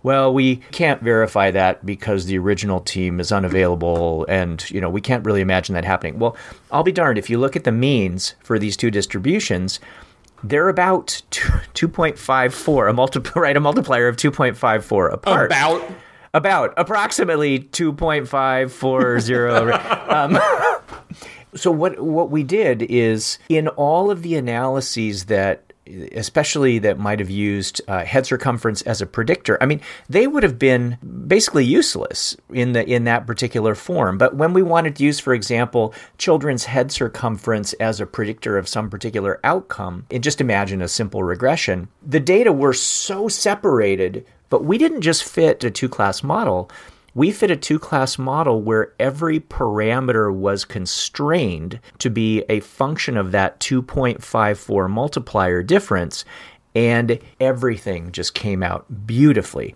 [0.02, 5.00] Well, we can't verify that because the original team is unavailable and, you know, we
[5.00, 6.18] can't really imagine that happening.
[6.18, 6.36] Well,
[6.70, 9.78] I'll be darned if you look at the means for these two distributions,
[10.44, 15.46] they're about 2.54 a multi- right a multiplier of 2.54 apart.
[15.46, 15.88] About
[16.34, 20.08] about approximately 2.540.
[20.12, 20.36] um,
[21.54, 25.71] so what what we did is in all of the analyses that
[26.12, 29.58] especially that might have used uh, head circumference as a predictor.
[29.60, 34.18] I mean, they would have been basically useless in the in that particular form.
[34.18, 38.68] But when we wanted to use, for example, children's head circumference as a predictor of
[38.68, 44.66] some particular outcome, and just imagine a simple regression, the data were so separated but
[44.66, 46.70] we didn't just fit a two class model.
[47.14, 53.16] We fit a two class model where every parameter was constrained to be a function
[53.16, 56.24] of that 2.54 multiplier difference,
[56.74, 59.74] and everything just came out beautifully.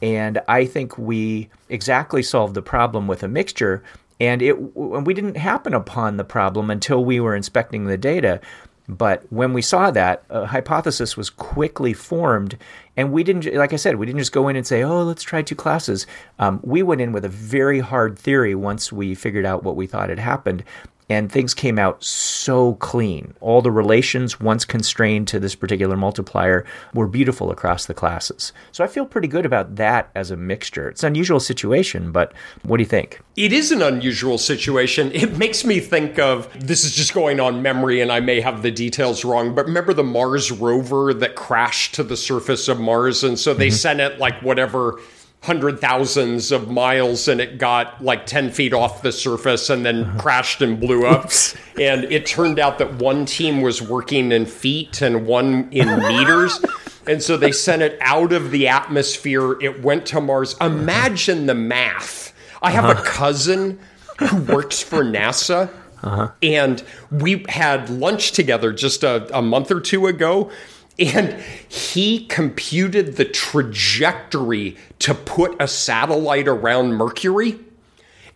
[0.00, 3.82] And I think we exactly solved the problem with a mixture.
[4.20, 8.40] And it and we didn't happen upon the problem until we were inspecting the data.
[8.88, 12.56] But when we saw that, a hypothesis was quickly formed.
[12.96, 15.22] And we didn't, like I said, we didn't just go in and say, oh, let's
[15.22, 16.06] try two classes.
[16.38, 19.86] Um, we went in with a very hard theory once we figured out what we
[19.86, 20.64] thought had happened
[21.08, 23.34] and things came out so clean.
[23.40, 28.52] All the relations, once constrained to this particular multiplier, were beautiful across the classes.
[28.72, 30.88] So I feel pretty good about that as a mixture.
[30.88, 32.32] It's an unusual situation, but
[32.64, 33.20] what do you think?
[33.36, 35.12] It is an unusual situation.
[35.12, 38.62] It makes me think of this is just going on memory, and I may have
[38.62, 43.22] the details wrong, but remember the Mars rover that crashed to the surface of Mars?
[43.22, 43.74] And so they mm-hmm.
[43.74, 45.00] sent it like whatever
[45.46, 50.02] hundred thousands of miles and it got like 10 feet off the surface and then
[50.02, 50.18] uh-huh.
[50.18, 51.30] crashed and blew up.
[51.80, 56.60] and it turned out that one team was working in feet and one in meters.
[57.06, 59.52] and so they sent it out of the atmosphere.
[59.62, 60.56] It went to Mars.
[60.60, 62.34] Imagine the math.
[62.60, 63.02] I have uh-huh.
[63.02, 63.78] a cousin
[64.18, 65.70] who works for NASA.
[66.02, 66.30] Uh-huh.
[66.42, 70.50] And we had lunch together just a, a month or two ago
[70.98, 77.58] and he computed the trajectory to put a satellite around Mercury.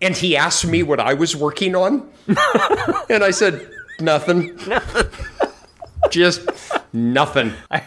[0.03, 2.11] And he asked me what I was working on.
[3.09, 4.59] and I said, nothing.
[6.11, 6.49] Just
[6.93, 7.53] nothing.
[7.71, 7.85] I,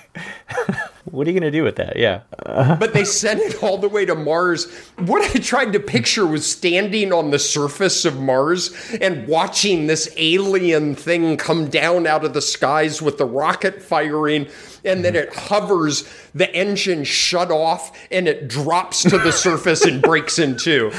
[1.14, 1.96] what are you going to do with that?
[1.96, 2.22] Yeah.
[2.80, 4.66] But they sent it all the way to Mars.
[4.98, 10.12] What I tried to picture was standing on the surface of Mars and watching this
[10.18, 14.48] alien thing come down out of the skies with the rocket firing,
[14.84, 20.02] and then it hovers, the engine shut off, and it drops to the surface and
[20.02, 20.92] breaks in two.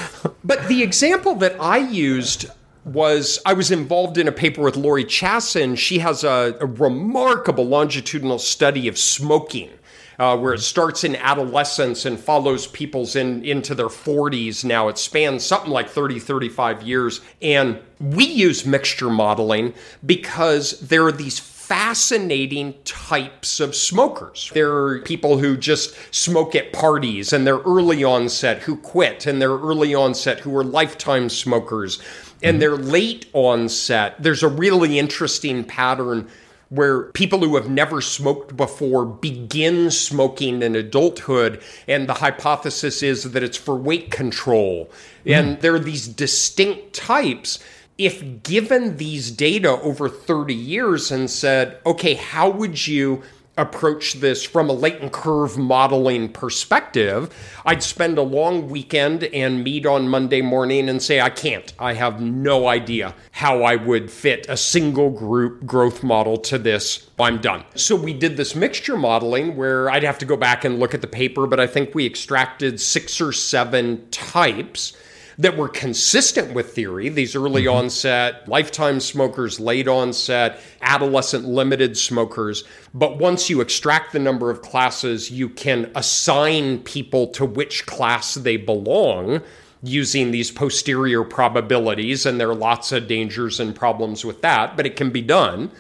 [0.45, 2.47] But the example that I used
[2.85, 5.77] was I was involved in a paper with Laurie Chassin.
[5.77, 9.71] She has a, a remarkable longitudinal study of smoking
[10.19, 14.99] uh, where it starts in adolescence and follows people's in into their 40s now it
[14.99, 19.73] spans something like 30 35 years and we use mixture modeling
[20.05, 24.51] because there are these fascinating types of smokers.
[24.53, 29.41] There are people who just smoke at parties and they're early onset who quit and
[29.41, 32.01] they're early onset who are lifetime smokers
[32.43, 34.17] and they're late onset.
[34.23, 36.29] There's a really interesting pattern
[36.75, 43.33] where people who have never smoked before begin smoking in adulthood, and the hypothesis is
[43.33, 44.91] that it's for weight control.
[45.25, 45.39] Mm.
[45.39, 47.59] And there are these distinct types.
[47.97, 53.23] If given these data over 30 years and said, okay, how would you
[53.57, 57.35] approach this from a latent curve modeling perspective,
[57.65, 61.73] I'd spend a long weekend and meet on Monday morning and say, I can't.
[61.79, 67.09] I have no idea how I would fit a single group growth model to this.
[67.19, 67.65] I'm done.
[67.77, 71.01] So we did this mixture modeling where I'd have to go back and look at
[71.01, 74.97] the paper, but I think we extracted six or seven types
[75.39, 77.77] that were consistent with theory these early mm-hmm.
[77.77, 82.65] onset, lifetime smokers, late onset, adolescent limited smokers.
[82.93, 88.35] But once you extract the number of classes, you can assign people to which class
[88.35, 89.43] they belong
[89.83, 92.25] using these posterior probabilities.
[92.27, 95.71] And there are lots of dangers and problems with that, but it can be done.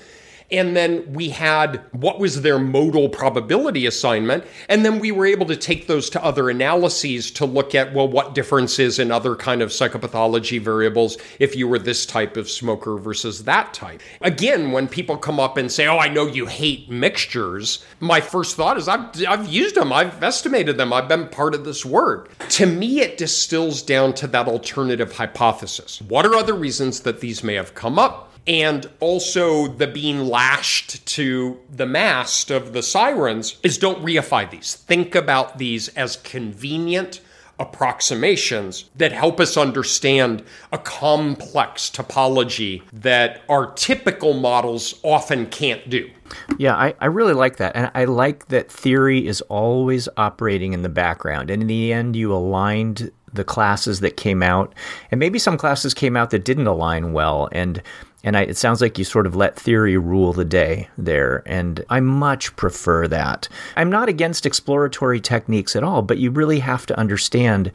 [0.50, 4.44] And then we had what was their modal probability assignment.
[4.68, 8.08] And then we were able to take those to other analyses to look at, well,
[8.08, 12.96] what differences in other kind of psychopathology variables if you were this type of smoker
[12.98, 14.00] versus that type.
[14.20, 18.56] Again, when people come up and say, oh, I know you hate mixtures, my first
[18.56, 22.36] thought is I've, I've used them, I've estimated them, I've been part of this work.
[22.50, 26.00] To me, it distills down to that alternative hypothesis.
[26.02, 28.23] What are other reasons that these may have come up?
[28.46, 34.74] And also the being lashed to the mast of the sirens is don't reify these.
[34.74, 37.20] Think about these as convenient
[37.58, 40.42] approximations that help us understand
[40.72, 46.10] a complex topology that our typical models often can't do.
[46.58, 47.76] Yeah, I, I really like that.
[47.76, 51.48] And I like that theory is always operating in the background.
[51.48, 54.74] And in the end, you aligned the classes that came out,
[55.10, 57.48] and maybe some classes came out that didn't align well.
[57.52, 57.82] And
[58.24, 61.42] and I, it sounds like you sort of let theory rule the day there.
[61.46, 63.48] And I much prefer that.
[63.76, 67.70] I'm not against exploratory techniques at all, but you really have to understand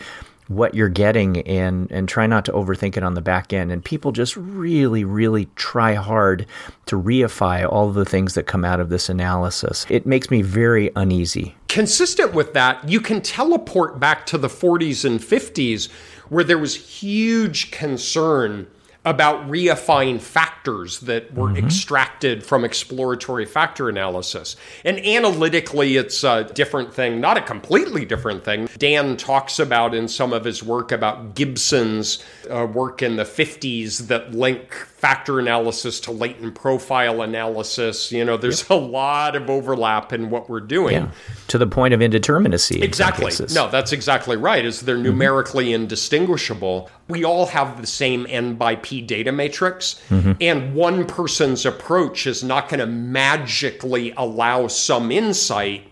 [0.47, 3.85] what you're getting and and try not to overthink it on the back end and
[3.85, 6.43] people just really really try hard
[6.87, 10.89] to reify all the things that come out of this analysis it makes me very
[10.95, 15.87] uneasy consistent with that you can teleport back to the 40s and 50s
[16.29, 18.65] where there was huge concern
[19.05, 21.65] about reifying factors that were mm-hmm.
[21.65, 24.57] extracted from exploratory factor analysis.
[24.83, 28.67] And analytically, it's a different thing, not a completely different thing.
[28.77, 34.07] Dan talks about in some of his work about Gibson's uh, work in the 50s
[34.07, 38.11] that link factor analysis to latent profile analysis.
[38.11, 38.71] You know, there's yep.
[38.71, 40.93] a lot of overlap in what we're doing.
[40.95, 41.11] Yeah.
[41.47, 42.83] To the point of indeterminacy.
[42.83, 43.31] Exactly.
[43.53, 44.65] No, that's exactly right.
[44.65, 45.03] Is they're mm-hmm.
[45.05, 45.83] numerically mm-hmm.
[45.83, 46.89] indistinguishable.
[47.09, 50.33] We all have the same n by p data matrix, mm-hmm.
[50.39, 55.91] and one person's approach is not going to magically allow some insight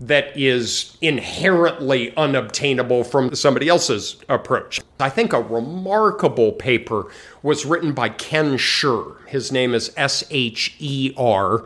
[0.00, 4.80] that is inherently unobtainable from somebody else's approach.
[5.00, 7.10] I think a remarkable paper
[7.42, 9.02] was written by Ken Sher.
[9.26, 11.64] His name is S H E R.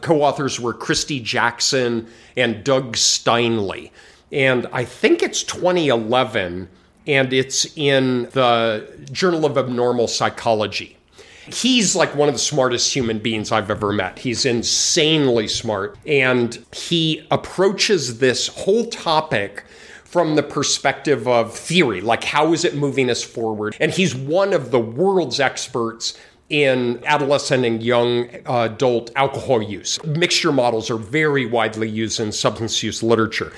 [0.00, 3.90] Co authors were Christy Jackson and Doug Steinley.
[4.30, 6.68] And I think it's 2011,
[7.06, 10.96] and it's in the Journal of Abnormal Psychology.
[11.46, 14.18] He's like one of the smartest human beings I've ever met.
[14.18, 15.96] He's insanely smart.
[16.06, 19.64] And he approaches this whole topic
[20.04, 23.76] from the perspective of theory, like how is it moving us forward?
[23.80, 26.16] And he's one of the world's experts
[26.48, 30.02] in adolescent and young uh, adult alcohol use.
[30.04, 33.52] Mixture models are very widely used in substance use literature.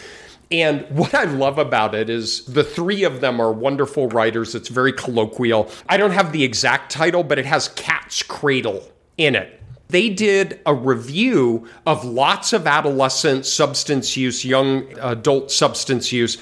[0.51, 4.55] And what I love about it is the three of them are wonderful writers.
[4.55, 5.71] It's very colloquial.
[5.89, 8.89] I don't have the exact title, but it has Cat's Cradle
[9.19, 9.61] in it.
[9.89, 16.39] They did a review of lots of adolescent substance use, young adult substance use,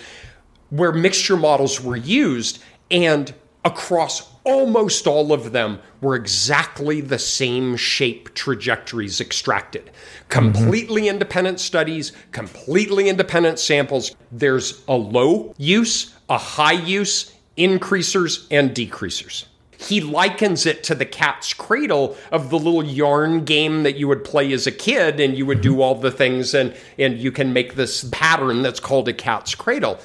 [0.71, 2.63] where mixture models were used.
[2.91, 3.33] And
[3.65, 9.91] across almost all of them were exactly the same shape trajectories extracted.
[10.29, 11.11] Completely mm-hmm.
[11.11, 14.15] independent studies, completely independent samples.
[14.31, 19.47] There's a low use, a high use, increasers, and decreasers.
[19.79, 24.25] He likens it to the cat's cradle of the little yarn game that you would
[24.25, 27.53] play as a kid, and you would do all the things, and, and you can
[27.53, 29.99] make this pattern that's called a cat's cradle.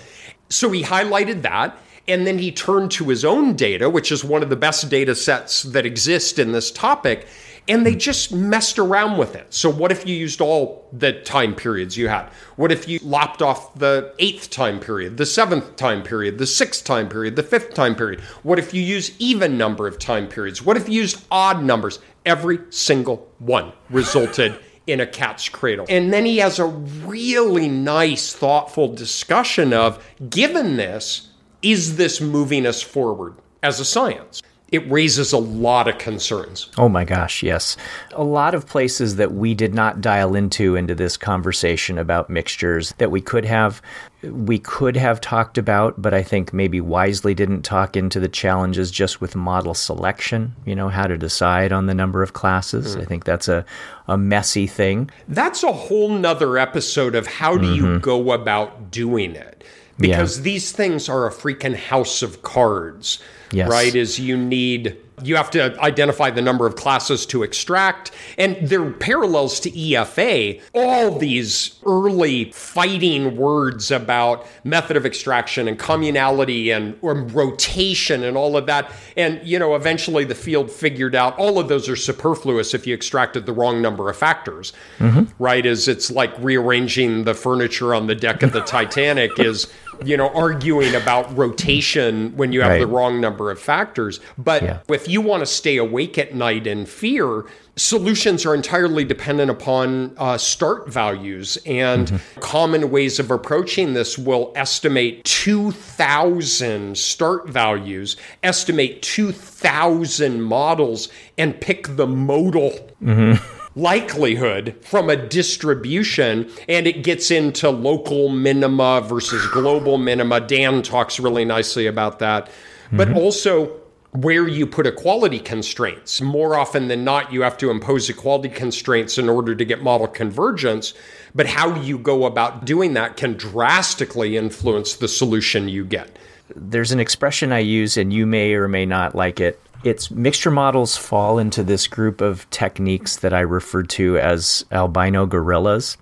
[0.49, 1.77] So he highlighted that.
[2.09, 5.15] And then he turned to his own data, which is one of the best data
[5.15, 7.27] sets that exist in this topic
[7.69, 9.53] and they just messed around with it.
[9.53, 12.29] So, what if you used all the time periods you had?
[12.55, 16.83] What if you lopped off the eighth time period, the seventh time period, the sixth
[16.83, 18.21] time period, the fifth time period?
[18.41, 20.65] What if you use even number of time periods?
[20.65, 21.99] What if you used odd numbers?
[22.25, 25.85] Every single one resulted in a cat's cradle.
[25.87, 31.28] And then he has a really nice, thoughtful discussion of given this,
[31.61, 34.41] is this moving us forward as a science?
[34.71, 36.69] it raises a lot of concerns.
[36.77, 37.75] Oh my gosh, yes.
[38.13, 42.93] A lot of places that we did not dial into into this conversation about mixtures
[42.97, 43.81] that we could have
[44.21, 48.91] we could have talked about, but I think maybe wisely didn't talk into the challenges
[48.91, 52.95] just with model selection, you know, how to decide on the number of classes.
[52.95, 53.01] Mm.
[53.01, 53.65] I think that's a,
[54.09, 55.09] a messy thing.
[55.29, 57.93] That's a whole nother episode of how do mm-hmm.
[57.93, 59.63] you go about doing it?
[59.99, 60.43] Because yeah.
[60.43, 63.19] these things are a freaking house of cards
[63.51, 63.69] yes.
[63.69, 63.95] right?
[63.95, 68.11] Is you need you have to identify the number of classes to extract.
[68.37, 70.61] And there are parallels to EFA.
[70.73, 78.55] All these early fighting words about method of extraction and communality and rotation and all
[78.55, 78.93] of that.
[79.17, 82.93] And, you know, eventually the field figured out all of those are superfluous if you
[82.93, 85.23] extracted the wrong number of factors, mm-hmm.
[85.43, 85.65] right?
[85.65, 89.67] Is it's like rearranging the furniture on the deck of the Titanic is
[90.03, 92.79] you know, arguing about rotation when you have right.
[92.79, 94.19] the wrong number of factors.
[94.37, 94.79] But yeah.
[94.87, 97.45] if you want to stay awake at night in fear,
[97.75, 101.57] solutions are entirely dependent upon uh, start values.
[101.65, 102.39] And mm-hmm.
[102.39, 111.95] common ways of approaching this will estimate 2,000 start values, estimate 2,000 models, and pick
[111.95, 112.71] the modal.
[113.03, 120.39] Mm-hmm likelihood from a distribution and it gets into local minima versus global minima.
[120.39, 122.47] Dan talks really nicely about that.
[122.47, 122.97] Mm-hmm.
[122.97, 123.79] But also
[124.11, 126.19] where you put equality constraints.
[126.19, 130.07] More often than not, you have to impose equality constraints in order to get model
[130.07, 130.95] convergence.
[131.35, 136.17] But how you go about doing that can drastically influence the solution you get.
[136.55, 140.51] There's an expression I use, and you may or may not like it its mixture
[140.51, 145.97] models fall into this group of techniques that I refer to as albino gorillas.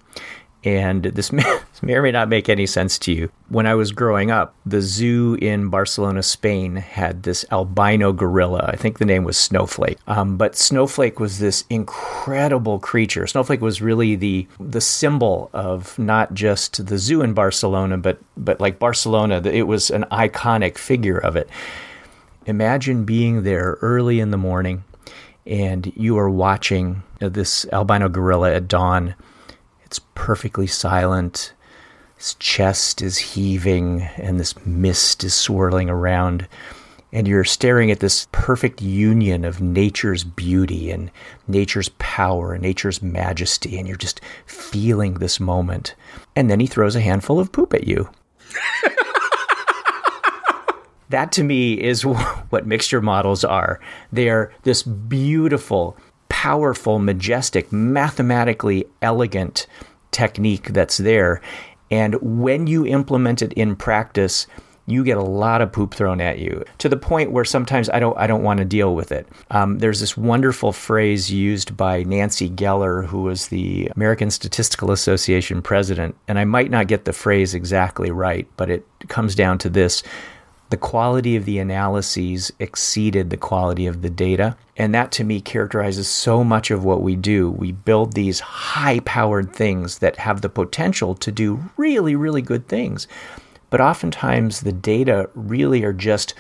[0.64, 3.30] And this may, this may, or may not make any sense to you.
[3.50, 8.66] When I was growing up, the zoo in Barcelona, Spain had this albino gorilla.
[8.68, 9.98] I think the name was Snowflake.
[10.08, 13.28] Um, but Snowflake was this incredible creature.
[13.28, 18.60] Snowflake was really the the symbol of not just the zoo in Barcelona, but but
[18.60, 19.42] like Barcelona.
[19.46, 21.50] It was an iconic figure of it.
[22.48, 24.86] Imagine being there early in the morning
[25.46, 29.16] and you are watching this albino gorilla at dawn.
[29.84, 31.52] It's perfectly silent.
[32.16, 36.48] His chest is heaving and this mist is swirling around.
[37.12, 41.12] And you're staring at this perfect union of nature's beauty and
[41.50, 43.78] nature's power and nature's majesty.
[43.78, 45.96] And you're just feeling this moment.
[46.34, 48.10] And then he throws a handful of poop at you.
[51.10, 52.06] That to me is
[52.50, 53.80] what mixture models are.
[54.12, 55.98] They are this beautiful,
[56.30, 59.68] powerful, majestic, mathematically elegant
[60.12, 61.42] technique that's there.
[61.90, 64.48] And when you implement it in practice,
[64.88, 68.00] you get a lot of poop thrown at you to the point where sometimes I
[68.00, 69.28] don't I don't want to deal with it.
[69.52, 75.62] Um, there's this wonderful phrase used by Nancy Geller, who was the American Statistical Association
[75.62, 79.70] president, and I might not get the phrase exactly right, but it comes down to
[79.70, 80.04] this:
[80.70, 84.58] the quality of the analyses exceeded the quality of the data.
[84.76, 87.50] And that to me characterizes so much of what we do.
[87.52, 92.68] We build these high powered things that have the potential to do really, really good
[92.68, 93.08] things.
[93.70, 96.34] But oftentimes the data really are just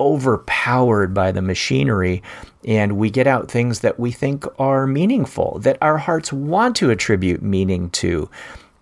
[0.00, 2.22] overpowered by the machinery
[2.66, 6.90] and we get out things that we think are meaningful, that our hearts want to
[6.90, 8.28] attribute meaning to.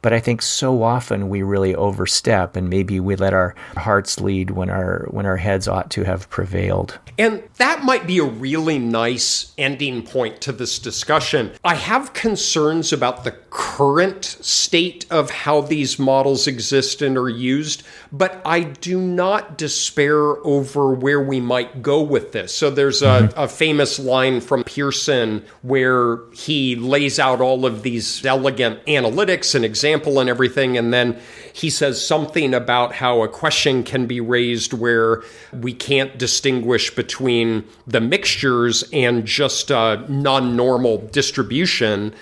[0.03, 4.51] But I think so often we really overstep and maybe we let our hearts lead
[4.51, 6.99] when our when our heads ought to have prevailed.
[7.19, 11.53] And that might be a really nice ending point to this discussion.
[11.63, 17.85] I have concerns about the current state of how these models exist and are used,
[18.11, 22.53] but I do not despair over where we might go with this.
[22.53, 23.39] So there's a, mm-hmm.
[23.39, 29.65] a famous line from Pearson where he lays out all of these elegant analytics and
[29.65, 30.79] examples example and everything.
[30.79, 31.19] And then
[31.53, 35.23] he says something about how a question can be raised where
[35.53, 42.15] we can't distinguish between the mixtures and just a non normal distribution.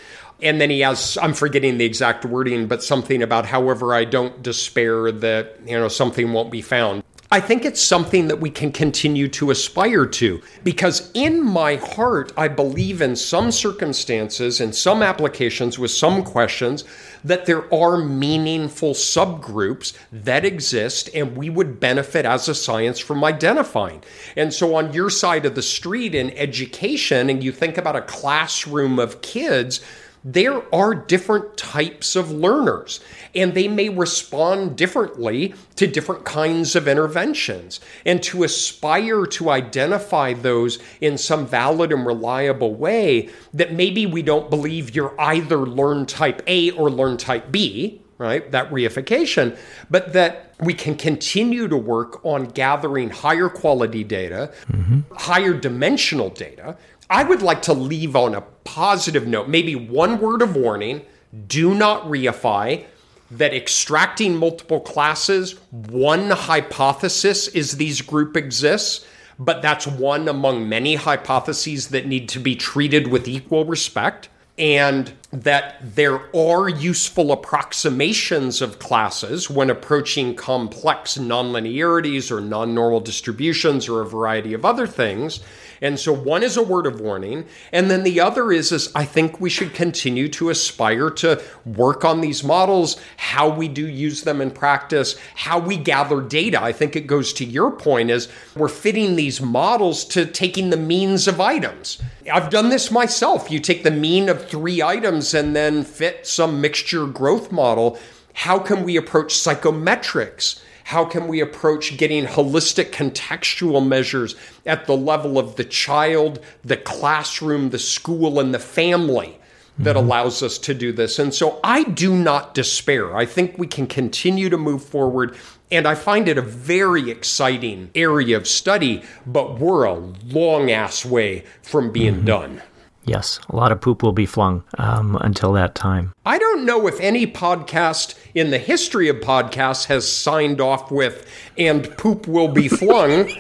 [0.43, 4.43] And then he has, I'm forgetting the exact wording, but something about, however, I don't
[4.43, 7.05] despair that, you know, something won't be found.
[7.33, 12.33] I think it's something that we can continue to aspire to because in my heart,
[12.37, 16.83] I believe in some circumstances in some applications with some questions
[17.25, 23.25] that there are meaningful subgroups that exist and we would benefit as a science from
[23.25, 24.03] identifying.
[24.37, 28.03] And so on your side of the street in education, and you think about a
[28.03, 29.81] classroom of kids,
[30.25, 33.01] there are different types of learners
[33.35, 37.81] and they may respond differently to different kinds of interventions.
[38.05, 44.23] And to aspire to identify those in some valid and reliable way that maybe we
[44.23, 48.51] don't believe you're either learn type A or learn type B, right?
[48.51, 49.57] That reification,
[49.89, 55.01] but that we can continue to work on gathering higher quality data, mm-hmm.
[55.14, 56.77] higher dimensional data,
[57.11, 61.03] I would like to leave on a positive note, maybe one word of warning.
[61.49, 62.85] Do not reify
[63.33, 69.05] that extracting multiple classes, one hypothesis is these group exists,
[69.39, 75.13] but that's one among many hypotheses that need to be treated with equal respect and
[75.33, 84.03] that there are useful approximations of classes when approaching complex nonlinearities or non-normal distributions or
[84.03, 85.41] a variety of other things
[85.81, 87.47] and so one is a word of warning.
[87.72, 92.05] And then the other is, is I think we should continue to aspire to work
[92.05, 96.62] on these models, how we do use them in practice, how we gather data.
[96.62, 100.76] I think it goes to your point is we're fitting these models to taking the
[100.76, 102.01] means of items.
[102.31, 103.51] I've done this myself.
[103.51, 107.99] You take the mean of three items and then fit some mixture growth model.
[108.35, 110.61] How can we approach psychometrics?
[110.91, 114.34] How can we approach getting holistic contextual measures
[114.66, 119.36] at the level of the child, the classroom, the school, and the family?
[119.78, 120.05] that mm-hmm.
[120.05, 121.18] allows us to do this.
[121.18, 123.16] And so I do not despair.
[123.16, 125.36] I think we can continue to move forward.
[125.70, 131.07] And I find it a very exciting area of study, but we're a long ass
[131.07, 132.24] way from being mm-hmm.
[132.26, 132.62] done.
[133.05, 136.12] Yes, a lot of poop will be flung um, until that time.
[136.26, 141.26] I don't know if any podcast in the history of podcasts has signed off with,
[141.57, 143.31] and poop will be flung.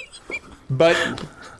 [0.70, 0.96] but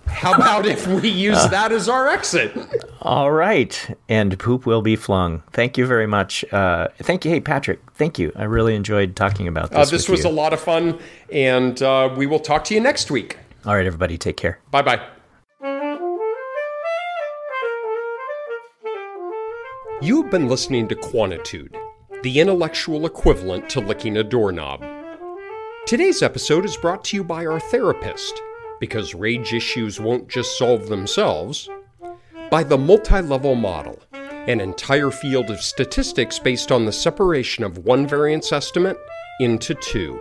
[0.06, 2.56] how about if we use uh, that as our exit?
[3.02, 3.96] All right.
[4.08, 5.42] And poop will be flung.
[5.52, 6.44] Thank you very much.
[6.52, 7.30] Uh, thank you.
[7.30, 8.32] Hey, Patrick, thank you.
[8.36, 9.88] I really enjoyed talking about this.
[9.88, 10.30] Uh, this was you.
[10.30, 10.98] a lot of fun.
[11.30, 13.38] And uh, we will talk to you next week.
[13.66, 14.16] All right, everybody.
[14.16, 14.60] Take care.
[14.70, 15.00] Bye bye.
[20.02, 21.74] You've been listening to Quantitude,
[22.24, 24.82] the intellectual equivalent to licking a doorknob.
[25.86, 28.40] Today's episode is brought to you by our therapist,
[28.80, 31.68] because rage issues won't just solve themselves,
[32.50, 37.84] by the multi level model, an entire field of statistics based on the separation of
[37.84, 38.96] one variance estimate
[39.38, 40.18] into two,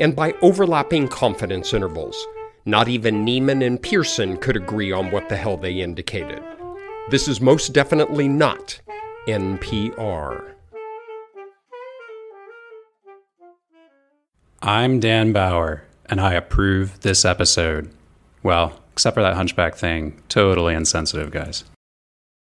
[0.00, 2.20] and by overlapping confidence intervals.
[2.64, 6.42] Not even Neyman and Pearson could agree on what the hell they indicated.
[7.10, 8.80] This is most definitely not
[9.28, 10.57] NPR.
[14.62, 17.90] I'm Dan Bauer, and I approve this episode.
[18.42, 20.20] Well, except for that hunchback thing.
[20.28, 21.64] Totally insensitive, guys.